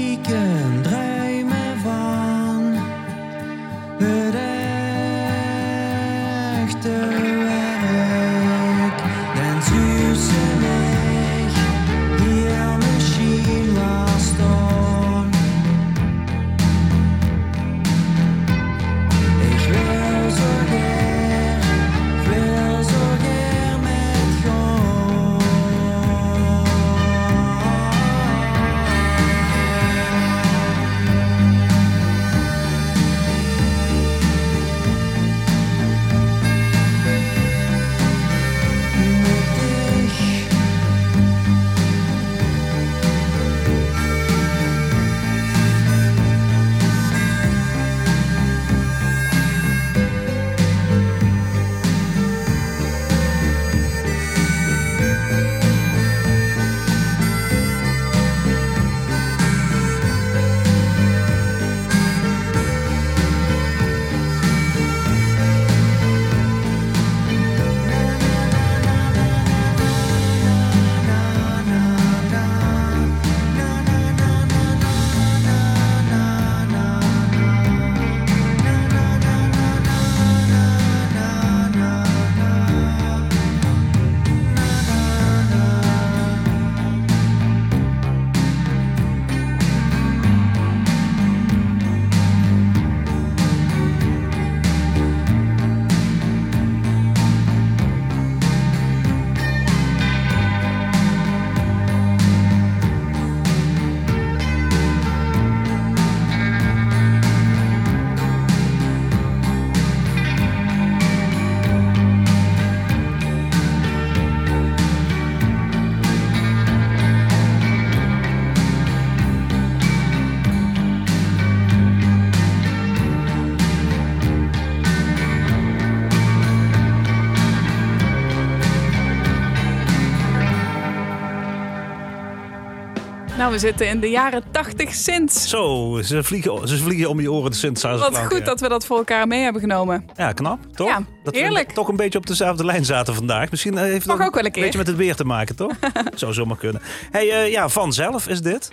We 133.55 133.61
zitten 133.61 133.87
in 133.87 133.99
de 133.99 134.09
jaren 134.09 134.43
80 134.51 134.93
sinds. 134.93 135.49
Zo, 135.49 135.99
ze 136.03 136.23
vliegen, 136.23 136.67
ze 136.67 136.77
vliegen 136.77 137.09
om 137.09 137.19
je 137.19 137.31
oren 137.31 137.51
de 137.51 137.57
synthesizer 137.57 138.11
Wat 138.11 138.17
goed 138.17 138.45
dat 138.45 138.59
we 138.59 138.69
dat 138.69 138.85
voor 138.85 138.97
elkaar 138.97 139.27
mee 139.27 139.43
hebben 139.43 139.61
genomen. 139.61 140.05
Ja, 140.15 140.31
knap, 140.31 140.59
toch? 140.73 140.87
Ja, 140.87 141.03
dat 141.23 141.33
we 141.33 141.39
heerlijk. 141.39 141.71
toch 141.71 141.87
een 141.87 141.95
beetje 141.95 142.17
op 142.17 142.27
dezelfde 142.27 142.65
lijn 142.65 142.85
zaten 142.85 143.15
vandaag. 143.15 143.51
Misschien 143.51 143.77
eh, 143.77 143.83
heeft 143.83 144.05
Mag 144.05 144.17
dat 144.17 144.27
ook 144.27 144.35
wel 144.35 144.45
een 144.45 144.51
keer. 144.51 144.63
beetje 144.63 144.77
met 144.77 144.87
het 144.87 144.95
weer 144.95 145.15
te 145.15 145.25
maken, 145.25 145.55
toch? 145.55 145.71
Zou 146.15 146.33
zomaar 146.33 146.57
kunnen. 146.57 146.81
Hey, 147.11 147.31
eh, 147.31 147.51
ja, 147.51 147.69
vanzelf 147.69 148.27
is 148.27 148.41
dit. 148.41 148.71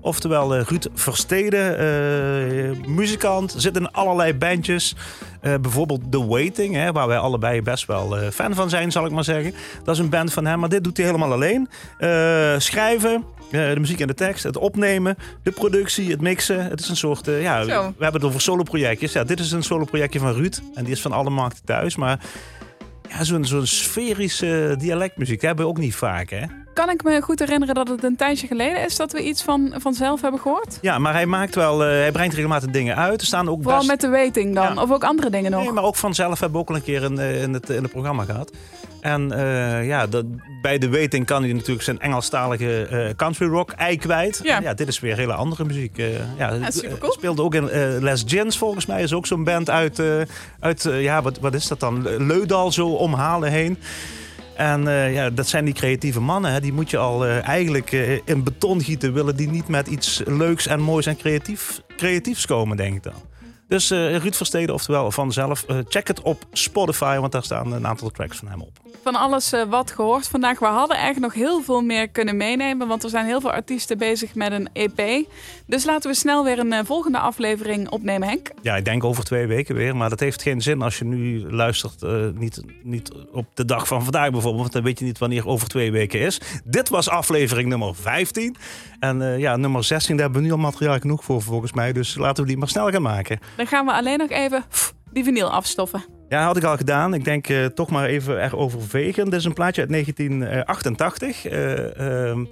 Oftewel 0.00 0.54
eh, 0.54 0.62
Ruud 0.62 0.86
Verstede, 0.94 1.58
eh, 1.58 2.88
muzikant, 2.88 3.54
zit 3.56 3.76
in 3.76 3.90
allerlei 3.90 4.34
bandjes. 4.34 4.94
Bijvoorbeeld 5.60 6.12
The 6.12 6.26
Waiting, 6.26 6.74
hè, 6.74 6.92
waar 6.92 7.06
wij 7.06 7.18
allebei 7.18 7.62
best 7.62 7.86
wel 7.86 8.16
fan 8.32 8.54
van 8.54 8.70
zijn, 8.70 8.92
zal 8.92 9.06
ik 9.06 9.10
maar 9.10 9.24
zeggen. 9.24 9.54
Dat 9.84 9.94
is 9.94 10.00
een 10.00 10.08
band 10.08 10.32
van 10.32 10.46
hem, 10.46 10.58
maar 10.58 10.68
dit 10.68 10.84
doet 10.84 10.96
hij 10.96 11.06
helemaal 11.06 11.32
alleen. 11.32 11.68
Schrijven, 12.60 13.24
de 13.50 13.76
muziek 13.78 14.00
en 14.00 14.06
de 14.06 14.14
tekst, 14.14 14.42
het 14.42 14.56
opnemen, 14.56 15.16
de 15.42 15.50
productie, 15.50 16.10
het 16.10 16.20
mixen. 16.20 16.64
Het 16.64 16.80
is 16.80 16.88
een 16.88 16.96
soort, 16.96 17.28
eh, 17.28 17.42
ja, 17.42 17.62
Zo. 17.64 17.66
we 17.96 18.02
hebben 18.04 18.20
het 18.20 18.24
over 18.24 18.40
solo-projectjes. 18.40 19.12
Ja, 19.12 19.24
dit 19.24 19.40
is 19.40 19.52
een 19.52 19.62
solo-projectje 19.62 20.18
van 20.18 20.32
Ruud 20.32 20.60
en 20.74 20.84
die 20.84 20.92
is 20.92 21.00
van 21.00 21.12
alle 21.12 21.30
markten 21.30 21.64
thuis. 21.64 21.96
Maar 21.96 22.20
ja, 23.08 23.24
zo'n 23.24 23.44
zo'n 23.44 23.66
sferische 23.66 24.74
dialectmuziek, 24.78 25.36
dat 25.40 25.46
hebben 25.46 25.64
we 25.64 25.70
ook 25.70 25.78
niet 25.78 25.94
vaak, 25.94 26.30
hè? 26.30 26.44
Kan 26.76 26.90
ik 26.90 27.02
me 27.02 27.20
goed 27.22 27.38
herinneren 27.38 27.74
dat 27.74 27.88
het 27.88 28.04
een 28.04 28.16
tijdje 28.16 28.46
geleden 28.46 28.84
is 28.84 28.96
dat 28.96 29.12
we 29.12 29.22
iets 29.22 29.42
van 29.42 29.74
vanzelf 29.76 30.20
hebben 30.20 30.40
gehoord? 30.40 30.78
Ja, 30.80 30.98
maar 30.98 31.12
hij 31.12 31.26
maakt 31.26 31.54
wel, 31.54 31.84
eh, 31.84 31.88
hij 31.90 32.12
brengt 32.12 32.34
regelmatig 32.34 32.70
dingen 32.70 32.96
uit. 32.96 33.20
Er 33.20 33.26
staan 33.26 33.48
ook 33.48 33.58
Vooral 33.62 33.78
best... 33.78 33.90
met 33.90 34.00
de 34.00 34.08
waiting 34.08 34.54
dan. 34.54 34.74
Ja. 34.74 34.82
Of 34.82 34.90
ook 34.92 35.04
andere 35.04 35.30
dingen 35.30 35.50
nog. 35.50 35.62
Nee, 35.62 35.72
maar 35.72 35.84
ook 35.84 35.96
vanzelf 35.96 36.40
hebben 36.40 36.52
we 36.52 36.58
ook 36.64 36.68
al 36.68 36.74
een 36.76 36.82
keer 36.82 37.02
in, 37.02 37.18
eh, 37.18 37.42
in, 37.42 37.52
het, 37.52 37.70
in 37.70 37.82
het 37.82 37.92
programma 37.92 38.24
gehad. 38.24 38.50
En 39.00 39.32
eh, 39.32 39.86
ja, 39.86 40.06
dat, 40.06 40.24
bij 40.62 40.78
de 40.78 40.90
Waiting 40.90 41.26
kan 41.26 41.42
hij 41.42 41.52
natuurlijk 41.52 41.82
zijn 41.82 42.00
Engelstalige 42.00 43.12
country 43.16 43.46
rock 43.46 43.70
ei 43.70 43.96
kwijt. 43.98 44.40
Ja. 44.42 44.74
Dit 44.74 44.88
is 44.88 45.00
weer 45.00 45.16
hele 45.16 45.32
andere 45.34 45.64
muziek. 45.64 45.98
eh 45.98 46.12
ja, 46.38 46.52
Ja, 46.52 46.70
supercool. 46.70 47.08
eh, 47.10 47.14
Speelde 47.16 47.42
ook 47.42 47.54
in 47.54 47.68
Les 48.02 48.24
Gins 48.26 48.58
volgens 48.58 48.86
mij. 48.86 49.02
Is 49.02 49.12
ook 49.12 49.26
zo'n 49.26 49.44
band 49.44 49.70
uit, 49.70 50.02
uit 50.60 50.88
ja, 50.92 51.22
wat, 51.22 51.38
wat 51.38 51.54
is 51.54 51.66
dat 51.68 51.80
dan? 51.80 52.26
Leudal 52.26 52.72
zo 52.72 52.88
omhalen 52.88 53.50
heen. 53.50 53.78
En 54.56 54.88
eh, 54.88 55.14
ja, 55.14 55.30
dat 55.30 55.48
zijn 55.48 55.64
die 55.64 55.74
creatieve 55.74 56.20
mannen. 56.20 56.52
Hè. 56.52 56.60
Die 56.60 56.72
moet 56.72 56.90
je 56.90 56.98
al 56.98 57.26
eh, 57.26 57.48
eigenlijk 57.48 57.92
eh, 57.92 58.20
in 58.24 58.42
beton 58.44 58.82
gieten. 58.82 59.12
Willen 59.12 59.36
die 59.36 59.48
niet 59.48 59.68
met 59.68 59.86
iets 59.86 60.22
leuks 60.24 60.66
en 60.66 60.80
moois 60.80 61.06
en 61.06 61.16
creatief, 61.16 61.82
creatiefs 61.96 62.46
komen, 62.46 62.76
denk 62.76 62.96
ik 62.96 63.02
dan. 63.02 63.12
Dus 63.68 63.90
Ruud 63.90 64.34
Versteden, 64.34 64.74
oftewel 64.74 65.10
vanzelf. 65.10 65.64
check 65.88 66.08
het 66.08 66.20
op 66.20 66.46
Spotify, 66.52 67.18
want 67.18 67.32
daar 67.32 67.42
staan 67.42 67.72
een 67.72 67.86
aantal 67.86 68.10
tracks 68.10 68.36
van 68.36 68.48
hem 68.48 68.60
op. 68.60 68.78
Van 69.02 69.14
alles 69.14 69.52
eh, 69.52 69.62
wat 69.62 69.90
gehoord 69.90 70.28
vandaag. 70.28 70.58
We 70.58 70.66
hadden 70.66 70.96
eigenlijk 70.96 71.34
nog 71.34 71.44
heel 71.44 71.62
veel 71.62 71.82
meer 71.82 72.08
kunnen 72.08 72.36
meenemen. 72.36 72.88
Want 72.88 73.04
er 73.04 73.10
zijn 73.10 73.26
heel 73.26 73.40
veel 73.40 73.52
artiesten 73.52 73.98
bezig 73.98 74.34
met 74.34 74.52
een 74.52 74.68
EP. 74.72 75.26
Dus 75.66 75.84
laten 75.84 76.10
we 76.10 76.16
snel 76.16 76.44
weer 76.44 76.58
een 76.58 76.72
eh, 76.72 76.84
volgende 76.84 77.18
aflevering 77.18 77.88
opnemen, 77.90 78.28
Henk. 78.28 78.50
Ja, 78.62 78.76
ik 78.76 78.84
denk 78.84 79.04
over 79.04 79.24
twee 79.24 79.46
weken 79.46 79.74
weer. 79.74 79.96
Maar 79.96 80.08
dat 80.08 80.20
heeft 80.20 80.42
geen 80.42 80.60
zin 80.60 80.82
als 80.82 80.98
je 80.98 81.04
nu 81.04 81.50
luistert. 81.50 82.02
eh, 82.02 82.26
niet, 82.34 82.62
niet 82.82 83.10
op 83.32 83.46
de 83.54 83.64
dag 83.64 83.86
van 83.86 84.02
vandaag 84.02 84.30
bijvoorbeeld. 84.30 84.60
Want 84.62 84.72
dan 84.72 84.82
weet 84.82 84.98
je 84.98 85.04
niet 85.04 85.18
wanneer 85.18 85.46
over 85.46 85.68
twee 85.68 85.92
weken 85.92 86.20
is. 86.20 86.40
Dit 86.64 86.88
was 86.88 87.08
aflevering 87.08 87.68
nummer 87.68 87.94
15. 87.94 88.56
En 89.00 89.38
ja, 89.38 89.56
nummer 89.56 89.84
16, 89.84 90.16
daar 90.16 90.24
hebben 90.24 90.42
we 90.42 90.48
nu 90.48 90.54
al 90.54 90.60
materiaal 90.60 90.98
genoeg 90.98 91.24
voor 91.24 91.42
volgens 91.42 91.72
mij. 91.72 91.92
Dus 91.92 92.14
laten 92.14 92.42
we 92.42 92.48
die 92.48 92.58
maar 92.58 92.68
snel 92.68 92.90
gaan 92.90 93.02
maken. 93.02 93.38
Dan 93.56 93.66
gaan 93.66 93.86
we 93.86 93.92
alleen 93.92 94.18
nog 94.18 94.30
even 94.30 94.64
pff, 94.68 94.94
die 95.12 95.24
vinyl 95.24 95.50
afstoffen. 95.50 96.15
Ja, 96.28 96.44
had 96.44 96.56
ik 96.56 96.64
al 96.64 96.76
gedaan. 96.76 97.14
Ik 97.14 97.24
denk 97.24 97.48
eh, 97.48 97.64
toch 97.64 97.90
maar 97.90 98.06
even 98.06 98.44
erover 98.44 98.82
vegen. 98.82 99.24
Dit 99.24 99.34
is 99.34 99.44
een 99.44 99.52
plaatje 99.52 99.80
uit 99.80 99.90
1988. 99.90 101.46
Eh, 101.46 102.28
ehm, 102.30 102.44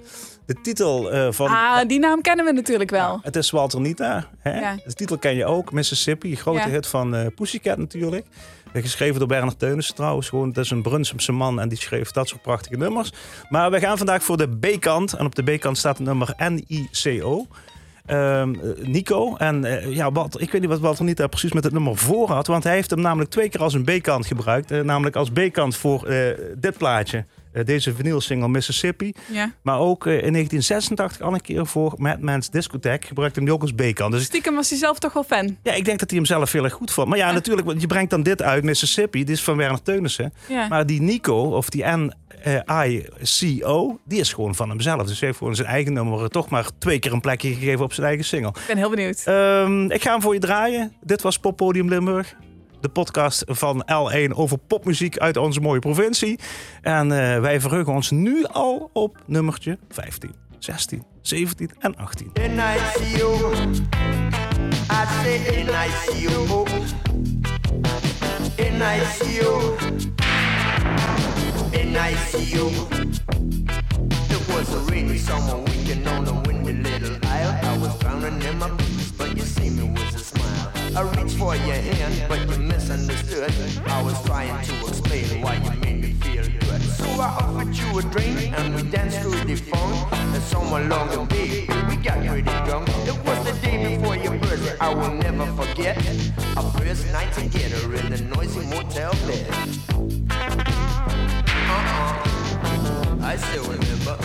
de 0.45 0.55
titel 0.61 1.11
eh, 1.11 1.31
van... 1.31 1.47
Ah, 1.47 1.87
die 1.87 1.99
naam 1.99 2.21
kennen 2.21 2.45
we 2.45 2.51
natuurlijk 2.51 2.89
wel. 2.89 3.19
Het 3.23 3.35
is 3.35 3.51
Walter 3.51 3.81
Nita. 3.81 4.27
Hè? 4.39 4.59
Ja. 4.59 4.75
De 4.85 4.93
titel 4.93 5.17
ken 5.17 5.35
je 5.35 5.45
ook. 5.45 5.71
Mississippi, 5.71 6.35
grote 6.35 6.59
Ja. 6.59 6.69
hit 6.69 6.87
van 6.87 7.15
eh, 7.15 7.25
Pussycat 7.35 7.77
natuurlijk. 7.77 8.25
Eh, 8.73 8.81
Geschreven 8.81 9.19
door 9.19 9.27
Bernard 9.27 9.59
Teunissen 9.59 9.95
trouwens. 9.95 10.29
Gewoon, 10.29 10.51
dat 10.51 10.63
is 10.63 10.71
een 10.71 10.81
Brunsumse 10.81 11.31
man 11.31 11.59
en 11.59 11.69
die 11.69 11.77
schreef 11.77 12.11
dat 12.11 12.27
soort 12.27 12.41
prachtige 12.41 12.77
nummers. 12.77 13.13
Maar 13.49 13.71
we 13.71 13.79
gaan 13.79 13.97
vandaag 13.97 14.23
voor 14.23 14.37
de 14.37 14.57
B-kant. 14.57 15.13
En 15.13 15.25
op 15.25 15.35
de 15.35 15.43
B-kant 15.43 15.77
staat 15.77 15.97
het 15.97 16.07
nummer 16.07 16.33
N-I-C-O. 16.37 17.47
Ehm, 18.05 18.53
eh, 18.53 18.87
Nico. 18.87 19.35
En 19.35 19.65
eh, 19.65 19.95
ja, 19.95 20.11
ik 20.37 20.51
weet 20.51 20.61
niet 20.61 20.69
wat 20.69 20.79
Walter 20.79 21.05
Nita 21.05 21.27
precies 21.27 21.53
met 21.53 21.63
het 21.63 21.73
nummer 21.73 21.97
voor 21.97 22.27
had. 22.27 22.47
Want 22.47 22.63
hij 22.63 22.73
heeft 22.73 22.89
hem 22.89 23.01
namelijk 23.01 23.29
twee 23.29 23.49
keer 23.49 23.61
als 23.61 23.73
een 23.73 23.83
B-kant 23.83 24.25
gebruikt. 24.25 24.71
eh, 24.71 24.81
namelijk 24.81 25.15
als 25.15 25.29
B-kant 25.29 25.75
voor 25.75 26.05
eh, 26.07 26.37
dit 26.57 26.77
plaatje. 26.77 27.25
Eh, 27.55 27.65
deze 27.65 27.95
vinylsingle 27.95 28.47
Mississippi. 28.47 29.13
Ja. 29.31 29.51
Maar 29.61 29.79
ook 29.79 30.05
eh, 30.05 30.11
in 30.13 30.31
1986 30.31 31.21
al 31.21 31.33
een 31.33 31.41
keer 31.41 31.65
voor 31.65 31.93
Madman's 31.97 32.49
Discotheque 32.49 33.07
gebruikte 33.07 33.39
hem 33.39 33.45
die 33.47 33.57
ook 33.57 33.61
als 33.61 33.73
B-kant. 33.73 34.11
Dus 34.11 34.23
Stiekem 34.23 34.55
was 34.55 34.69
hij 34.69 34.79
zelf 34.79 34.99
toch 34.99 35.13
wel 35.13 35.23
fan. 35.23 35.57
ja, 35.63 35.73
ik 35.73 35.85
denk 35.85 35.99
dat 35.99 36.09
hij 36.09 36.17
hem 36.17 36.27
zelf 36.27 36.51
heel 36.51 36.63
erg 36.63 36.73
goed 36.73 36.91
vond. 36.91 37.07
Maar 37.07 37.17
ja, 37.17 37.31
natuurlijk, 37.31 37.67
want 37.67 37.81
je 37.81 37.87
brengt 37.87 38.09
dan 38.09 38.23
dit 38.23 38.41
uit, 38.41 38.63
Mississippi. 38.63 39.23
Dit 39.23 39.35
is 39.35 39.43
van 39.43 39.57
Werner 39.57 39.81
Teunissen. 39.81 40.33
Ja. 40.47 40.67
Maar 40.67 40.85
die 40.85 41.01
Nico, 41.01 41.35
of 41.35 41.69
die 41.69 41.83
N-I-C-O, 42.85 43.99
die 44.05 44.19
is 44.19 44.33
gewoon 44.33 44.55
van 44.55 44.69
hemzelf. 44.69 45.07
Dus 45.07 45.19
hij 45.19 45.27
heeft 45.27 45.37
gewoon 45.39 45.55
zijn 45.55 45.67
eigen 45.67 45.93
nummer 45.93 46.29
toch 46.29 46.49
maar 46.49 46.69
twee 46.77 46.99
keer 46.99 47.13
een 47.13 47.21
plekje 47.21 47.53
gegeven 47.53 47.85
op 47.85 47.93
zijn 47.93 48.07
eigen 48.07 48.25
single. 48.25 48.49
Ik 48.49 48.63
ben 48.67 48.77
heel 48.77 48.89
benieuwd. 48.89 49.21
Ehm, 49.25 49.91
ik 49.91 50.01
ga 50.01 50.11
hem 50.11 50.21
voor 50.21 50.33
je 50.33 50.39
draaien. 50.39 50.93
Dit 51.01 51.21
was 51.21 51.39
Poppodium 51.39 51.89
Limburg. 51.89 52.35
De 52.85 52.91
podcast 52.91 53.43
van 53.47 53.85
L1 53.85 54.35
over 54.35 54.57
popmuziek 54.57 55.17
uit 55.17 55.37
onze 55.37 55.59
mooie 55.59 55.79
provincie. 55.79 56.39
En 56.81 57.11
eh, 57.11 57.41
wij 57.41 57.61
verheugen 57.61 57.93
ons 57.93 58.11
nu 58.11 58.45
al 58.45 58.89
op 58.93 59.17
nummertje 59.25 59.77
15, 59.89 60.31
16, 60.59 61.03
17 61.21 61.69
en 61.79 61.95
18. 61.95 62.31
N-I-C-O. 62.33 63.51
I 64.91 65.05
say 65.23 65.63
N-I-C-O. 65.63 66.63
N-I-C-O. 68.57 69.75
N-I-C-O. 71.71 72.67
It 74.29 74.47
was 74.47 74.73
a 74.75 74.91
rainy 74.91 75.17
summer 75.17 75.63
weekend 75.63 76.07
on 76.07 76.27
a 76.27 76.41
windy 76.47 76.73
little 76.73 77.17
isle. 77.23 77.59
I 77.63 77.77
was 77.77 77.99
drowning 77.99 78.41
in 78.41 78.57
my 78.57 78.69
blues, 78.69 79.11
but 79.11 79.35
you 79.37 79.43
see 79.43 79.69
me 79.69 79.89
with 79.89 80.15
a 80.15 80.19
smile. 80.19 80.71
I 80.97 81.01
reached 81.01 81.37
for 81.37 81.55
your 81.55 81.75
hand, 81.75 82.25
but 82.29 82.39
you 82.39 82.64
misunderstood. 83.47 83.87
I 83.87 84.01
was 84.01 84.23
trying 84.25 84.65
to 84.65 84.87
explain 84.87 85.41
why 85.41 85.55
you 85.55 85.71
made 85.81 86.01
me 86.01 86.13
feel 86.13 86.43
good. 86.43 86.81
So 86.81 87.05
I 87.05 87.27
offered 87.41 87.75
you 87.75 87.99
a 87.99 88.01
drink, 88.01 88.57
and 88.57 88.75
we 88.75 88.83
danced 88.83 89.19
through 89.19 89.43
the 89.45 89.55
phone. 89.55 89.93
And 90.33 90.43
somewhere 90.43 90.83
along 90.83 91.09
the 91.09 91.21
way, 91.33 91.67
we 91.89 91.95
got 91.97 92.25
pretty 92.25 92.43
drunk. 92.65 92.89
It 93.07 93.17
was 93.25 93.45
the 93.45 93.53
day 93.61 93.97
before 93.97 94.15
your 94.15 94.37
birthday, 94.37 94.77
I 94.79 94.93
will 94.93 95.13
never 95.13 95.45
forget. 95.53 95.97
Our 96.57 96.71
first 96.71 97.11
night 97.11 97.31
together 97.33 97.93
in 97.95 98.09
the 98.11 98.21
noisy 98.35 98.65
motel 98.67 99.11
bed. 99.27 99.47
Uh-uh. 101.67 102.21
I 103.21 103.37
still 103.37 103.63
remember. 103.63 104.17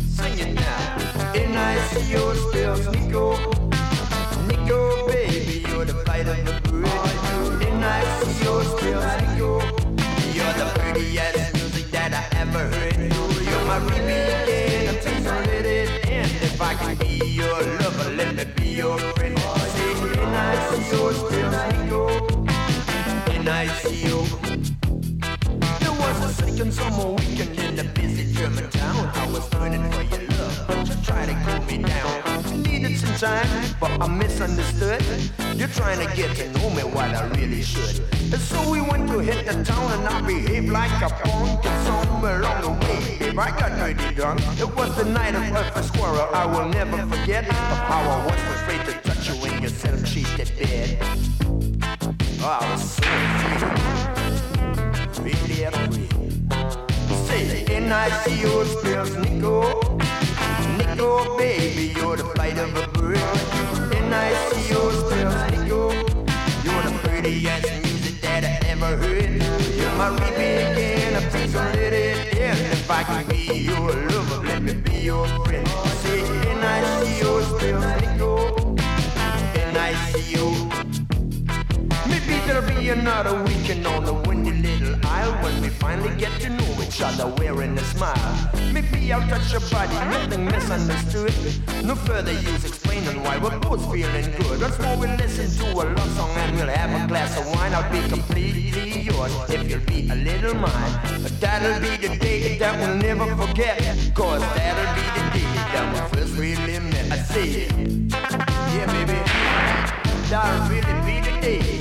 Sing 0.00 0.38
it 0.38 0.54
now. 0.54 1.32
N-I-C-O 1.34 2.34
spells 2.50 2.86
Nico. 2.88 3.36
Nico, 4.46 5.06
baby, 5.08 5.64
you're 5.68 5.84
the 5.84 6.02
bite 6.06 6.28
of 6.28 6.44
the 6.44 6.66
bird. 7.86 8.04
N-I-C-O 8.06 8.62
spells 8.62 9.06
Nico. 9.22 9.50
You're 10.36 10.54
the 10.60 10.66
prettiest 10.78 11.54
music 11.54 11.86
that 11.90 12.12
I 12.12 12.24
ever 12.42 12.64
heard. 12.74 12.96
You're 13.48 13.64
my 13.64 13.78
baby 13.88 14.16
again, 14.36 14.94
please 15.02 15.24
don't 15.24 15.46
let 15.46 15.66
it 15.66 16.08
end. 16.08 16.30
If 16.42 16.60
I 16.60 16.74
can 16.74 16.96
be 16.96 17.12
your 17.40 17.62
lover, 17.80 18.10
let 18.10 18.34
me 18.36 18.44
be 18.56 18.68
your 18.82 18.98
friend. 18.98 19.38
Say 19.38 19.92
N-I-C-O 20.20 21.12
spells 21.12 21.56
Nico. 21.72 22.02
N-I-C-O. 23.40 24.06
There 24.06 24.15
time, 33.18 33.48
but 33.80 33.90
I 34.00 34.08
misunderstood. 34.08 35.02
You're 35.54 35.68
trying 35.68 36.06
to 36.06 36.16
get 36.16 36.36
to 36.36 36.48
know 36.52 36.70
me 36.70 36.82
while 36.82 37.14
I 37.14 37.26
really 37.28 37.62
should. 37.62 38.00
And 38.32 38.40
so 38.40 38.70
we 38.70 38.80
went 38.80 39.08
to 39.10 39.18
hit 39.20 39.46
the 39.46 39.64
town 39.64 39.92
and 39.92 40.06
I 40.06 40.20
behaved 40.26 40.68
like 40.68 40.90
a 41.02 41.08
punk. 41.08 41.64
And 41.64 41.86
somewhere 41.86 42.40
along 42.40 42.62
the 42.62 42.86
way, 42.86 43.18
babe, 43.18 43.38
I 43.38 43.50
got 43.58 43.72
pretty 43.78 44.14
drunk. 44.14 44.40
It 44.58 44.74
was 44.76 44.96
the 44.96 45.04
night 45.04 45.34
of 45.34 45.42
Earth 45.54 45.84
Squirrel. 45.86 46.28
I 46.34 46.46
will 46.46 46.68
never 46.68 46.98
forget 47.16 47.48
of 47.48 47.54
how 47.54 48.02
I 48.02 48.26
was 48.26 48.40
afraid 48.56 48.84
to 48.86 48.92
touch 49.08 49.28
you 49.28 49.44
in 49.46 49.62
your 49.62 49.70
silk-sheeted 49.70 50.52
bed. 50.58 50.98
Oh, 52.40 52.58
I 52.60 52.72
was 52.72 52.92
so 52.92 53.02
afraid 53.02 54.26
really 55.26 55.64
afraid. 55.64 56.12
Say 57.26 57.64
N-I-C-O 57.68 58.64
spells 58.64 59.16
Nico. 59.16 60.05
Nico, 60.96 61.36
baby, 61.36 61.92
you're 61.94 62.16
the 62.16 62.24
flight 62.24 62.56
of 62.56 62.74
a 62.74 62.88
bird. 62.88 63.18
N-I-C-O 63.18 64.90
spells 64.92 65.52
Nico. 65.52 65.92
you. 65.92 66.06
You're 66.64 66.82
the 66.88 66.98
prettiest 67.04 67.70
music 67.82 68.18
that 68.22 68.44
I 68.44 68.66
ever 68.66 68.96
heard. 68.96 69.42
You're 69.76 69.94
my 69.96 70.08
rebate 70.08 70.72
again, 70.72 71.30
please 71.30 71.52
don't 71.52 71.66
let 71.74 71.92
it 71.92 72.38
end. 72.38 72.58
If 72.72 72.90
I 72.90 73.02
can 73.02 73.28
be 73.28 73.58
your 73.68 73.92
lover, 73.92 74.46
let 74.46 74.62
me 74.62 74.72
be 74.72 75.00
your 75.00 75.28
friend. 75.44 75.68
Say 76.00 76.22
N-I-C-O 76.48 77.42
spells 77.42 77.84
Nico. 78.00 78.74
N-I-C-O. 79.68 80.46
Maybe 82.08 82.40
there'll 82.46 82.66
be 82.66 82.88
another 82.88 83.34
weekend 83.44 83.86
on 83.86 84.02
the 84.02 84.14
windy 84.14 84.52
little 84.52 84.96
isle 85.04 85.34
when 85.44 85.60
we 85.60 85.68
finally 85.68 86.16
get 86.16 86.32
to 86.40 86.48
know 86.48 86.75
each 86.86 87.00
other 87.00 87.26
wearing 87.38 87.76
a 87.78 87.84
smile. 87.84 88.50
Maybe 88.72 89.12
I'll 89.12 89.26
touch 89.28 89.52
your 89.52 89.60
body, 89.70 89.94
nothing 89.94 90.44
misunderstood. 90.44 91.34
No 91.84 91.94
further 91.94 92.32
use 92.32 92.64
explaining 92.64 93.22
why 93.22 93.38
we're 93.38 93.58
both 93.58 93.82
feeling 93.92 94.30
good. 94.38 94.60
Once 94.60 94.78
more 94.78 94.96
we 94.96 95.06
listen 95.16 95.48
to 95.58 95.72
a 95.72 95.84
love 95.94 96.10
song 96.16 96.30
and 96.36 96.56
we'll 96.56 96.68
have 96.68 96.90
a 96.90 97.06
glass 97.08 97.38
of 97.38 97.46
wine. 97.54 97.72
I'll 97.74 97.90
be 97.90 98.08
completely 98.08 99.00
yours 99.02 99.32
if 99.50 99.68
you'll 99.68 99.80
be 99.80 100.08
a 100.10 100.14
little 100.14 100.54
mine. 100.54 101.22
But 101.22 101.40
that'll 101.40 101.80
be 101.80 101.96
the 101.96 102.16
day 102.16 102.58
that 102.58 102.78
we'll 102.78 102.96
never 102.96 103.26
forget. 103.36 103.78
Cause 104.14 104.42
that'll 104.54 104.94
be 104.94 105.06
the 105.16 105.24
day 105.38 105.52
that 105.72 105.86
we 105.92 106.18
first 106.18 106.36
really 106.38 106.78
met. 106.78 107.12
I 107.12 107.18
say, 107.18 107.66
yeah, 108.74 108.86
baby. 108.94 109.18
That'll 110.30 110.68
really 110.68 110.96
be 111.08 111.16
the 111.28 111.40
day. 111.40 111.80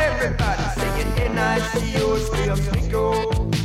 Everybody 0.00 0.62
singing 0.78 1.12
N-I-C-O 1.30 2.16
spells 2.18 2.72
Nico. 2.72 3.57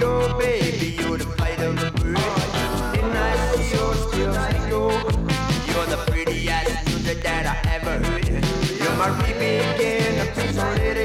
Nico, 0.00 0.38
baby, 0.38 0.96
you're 0.98 1.18
the 1.18 1.24
flight 1.24 1.60
of 1.60 1.76
the 1.78 1.90
bird. 2.00 2.16
N-I-C-O 3.04 3.92
spells 3.92 4.38
Nico. 4.54 4.88
You're 5.68 5.88
the 5.94 6.02
prettiest 6.10 6.86
music 6.86 7.22
that 7.22 7.44
I 7.44 7.74
ever 7.74 7.98
heard. 8.06 8.26
You're 8.26 8.96
my 8.96 9.10
baby 9.20 9.62
again, 9.74 10.26
please 10.32 10.56
don't 10.56 10.74
let 10.78 10.96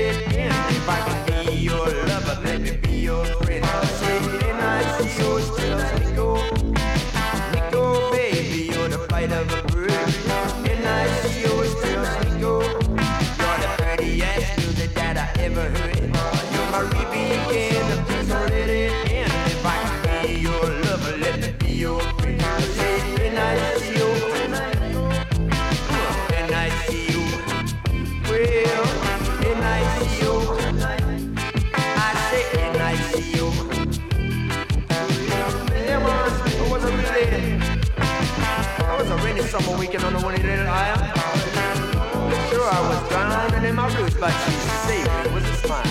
in 43.93 44.19
but 44.19 44.31
she 44.31 44.51
saved 44.87 45.07
me 45.07 45.33
with 45.35 45.45
a 45.45 45.55
smile. 45.57 45.83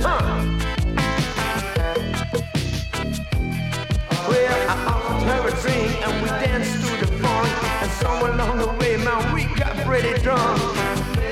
Huh. 0.00 0.46
Well, 4.28 4.68
I 4.68 4.86
offered 4.86 5.26
her 5.26 5.48
a 5.48 5.50
drink 5.60 6.06
and 6.06 6.22
we 6.22 6.28
danced 6.28 6.76
through 6.76 6.98
the 7.00 7.12
funk. 7.18 7.48
And 7.82 7.90
somewhere 7.90 8.32
along 8.32 8.58
the 8.58 8.68
way, 8.78 8.96
man, 8.98 9.34
we 9.34 9.46
got 9.56 9.74
pretty 9.84 10.16
drunk. 10.22 10.60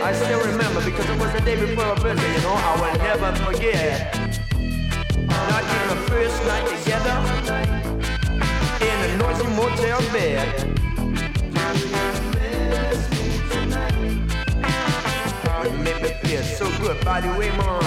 I 0.03 0.13
still 0.13 0.45
remember 0.51 0.85
because 0.85 1.09
it 1.09 1.21
was 1.21 1.33
the 1.33 1.41
day 1.43 1.55
before 1.55 1.85
our 1.85 1.97
birthday, 2.01 2.35
you 2.35 2.43
know, 2.43 2.55
I 2.55 2.75
will 2.81 2.99
never 2.99 3.33
forget. 3.45 4.13
Not 5.29 5.63
even 5.63 5.89
the 5.89 6.03
first 6.11 6.45
night 6.47 6.67
together 6.79 7.17
in 8.81 9.11
a 9.11 9.17
noisy 9.19 9.47
motel 9.55 10.01
bed. 10.13 10.78
Made 16.29 16.45
feel 16.45 16.69
so 16.69 16.83
good, 16.83 17.05
by 17.05 17.21
the 17.21 17.29
way, 17.39 17.49
man. 17.51 17.83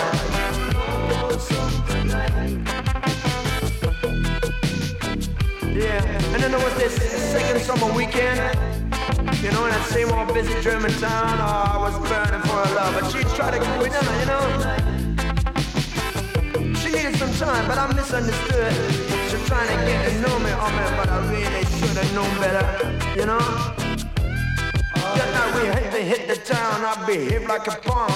Yeah, 5.74 6.34
and 6.34 6.44
then 6.44 6.52
there 6.52 6.64
was 6.64 6.76
this 6.76 6.96
second 7.32 7.62
summer 7.62 7.94
weekend. 7.94 8.40
You 9.42 9.52
know, 9.52 9.66
that 9.66 9.86
same 9.90 10.12
old 10.12 10.34
busy 10.34 10.60
German 10.62 10.92
town. 10.94 11.38
Oh, 11.40 11.72
I 11.74 11.78
was 11.78 11.98
burning 12.10 12.42
for 12.42 12.58
her 12.66 12.76
love, 12.76 12.94
but 13.00 13.12
she 13.12 13.24
tried 13.36 13.52
to 13.52 13.60
cool 13.60 13.78
me 13.78 13.90
you 14.20 14.26
know. 14.26 14.46
you 16.84 17.14
some 17.16 17.34
time, 17.34 17.68
but 17.68 17.78
I'm 17.78 17.96
misunderstood. 17.96 18.74
She's 19.30 19.48
trying 19.48 19.68
to 19.68 19.86
get 19.86 20.10
to 20.10 20.22
know 20.22 20.40
me, 20.40 20.52
oh 20.54 20.72
man, 20.78 20.98
but 20.98 21.10
I 21.10 21.18
really 21.32 21.64
should 21.66 21.98
have 21.98 22.14
known 22.14 22.38
better, 22.40 23.20
you 23.20 23.26
know? 23.26 23.71
Just 25.16 25.32
now 25.34 25.60
we 25.60 25.68
hit 25.68 25.92
the, 25.92 26.00
hit 26.00 26.28
the 26.28 26.36
town, 26.36 26.86
I 26.86 27.06
behaved 27.06 27.48
like 27.48 27.68
a 27.68 27.76
punk. 27.82 28.12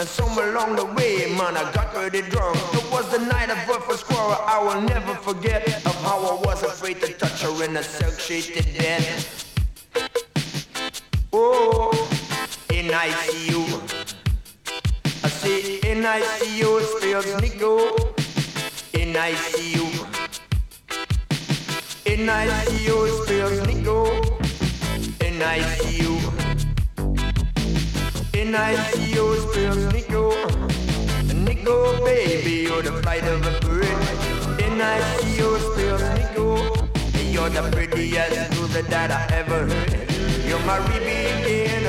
And 0.00 0.08
somewhere 0.08 0.50
along 0.50 0.76
the 0.76 0.86
way, 0.86 1.26
man, 1.38 1.56
I 1.56 1.70
got 1.72 1.94
pretty 1.94 2.22
drunk. 2.22 2.56
It 2.74 2.90
was 2.90 3.10
the 3.12 3.18
night 3.18 3.50
of 3.50 3.58
our 3.70 3.80
first 3.80 4.04
quarrel, 4.06 4.36
I 4.44 4.58
will 4.62 4.80
never 4.82 5.14
forget 5.14 5.66
of 5.86 5.94
how 6.02 6.18
I 6.18 6.34
was 6.46 6.62
afraid 6.62 7.00
to 7.02 7.12
touch 7.12 7.42
her 7.42 7.64
in 7.64 7.76
a 7.76 7.82
silk 7.82 8.18
sheeted 8.18 8.66
bed. 8.76 9.24
Oh, 11.32 11.90
in 12.70 12.86
ICU. 12.86 13.62
I 15.24 15.28
say 15.28 15.78
in 15.90 16.02
ICU, 16.02 16.80
it 16.80 16.86
spells 16.98 17.40
Nico. 17.40 17.78
In 18.92 19.14
ICU. 19.14 19.86
In 22.06 22.26
ICU, 22.26 22.96
it 23.08 23.24
spells 23.24 23.66
Nico. 23.66 24.06
In 25.26 25.40
ICU. 25.40 26.23
In 28.44 28.52
ICU, 28.52 29.24
it 29.36 29.40
spells 29.48 29.84
Nico. 29.94 30.22
Nico, 31.32 32.04
baby, 32.04 32.68
you're 32.68 32.82
the 32.82 32.92
flight 33.00 33.24
of 33.24 33.40
a 33.40 33.58
bird. 33.64 33.86
In 34.60 34.76
ICU, 34.78 35.56
it 35.56 35.62
spells 35.72 36.02
Nico. 36.12 36.46
You're 37.32 37.48
the 37.48 37.62
prettiest 37.72 38.60
loser 38.60 38.82
that 38.82 39.10
I 39.10 39.34
ever 39.34 39.64
heard. 39.64 40.10
You're 40.46 40.60
my 40.66 40.76
end 40.76 41.86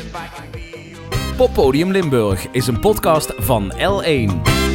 if 0.00 0.16
I 0.16 0.26
can 0.34 0.50
be 0.50 0.90
yours. 0.90 1.36
Poppodium 1.36 1.90
Limburg 1.90 2.46
is 2.50 2.66
een 2.66 2.80
podcast 2.80 3.32
van 3.36 3.72
L1. 3.72 4.67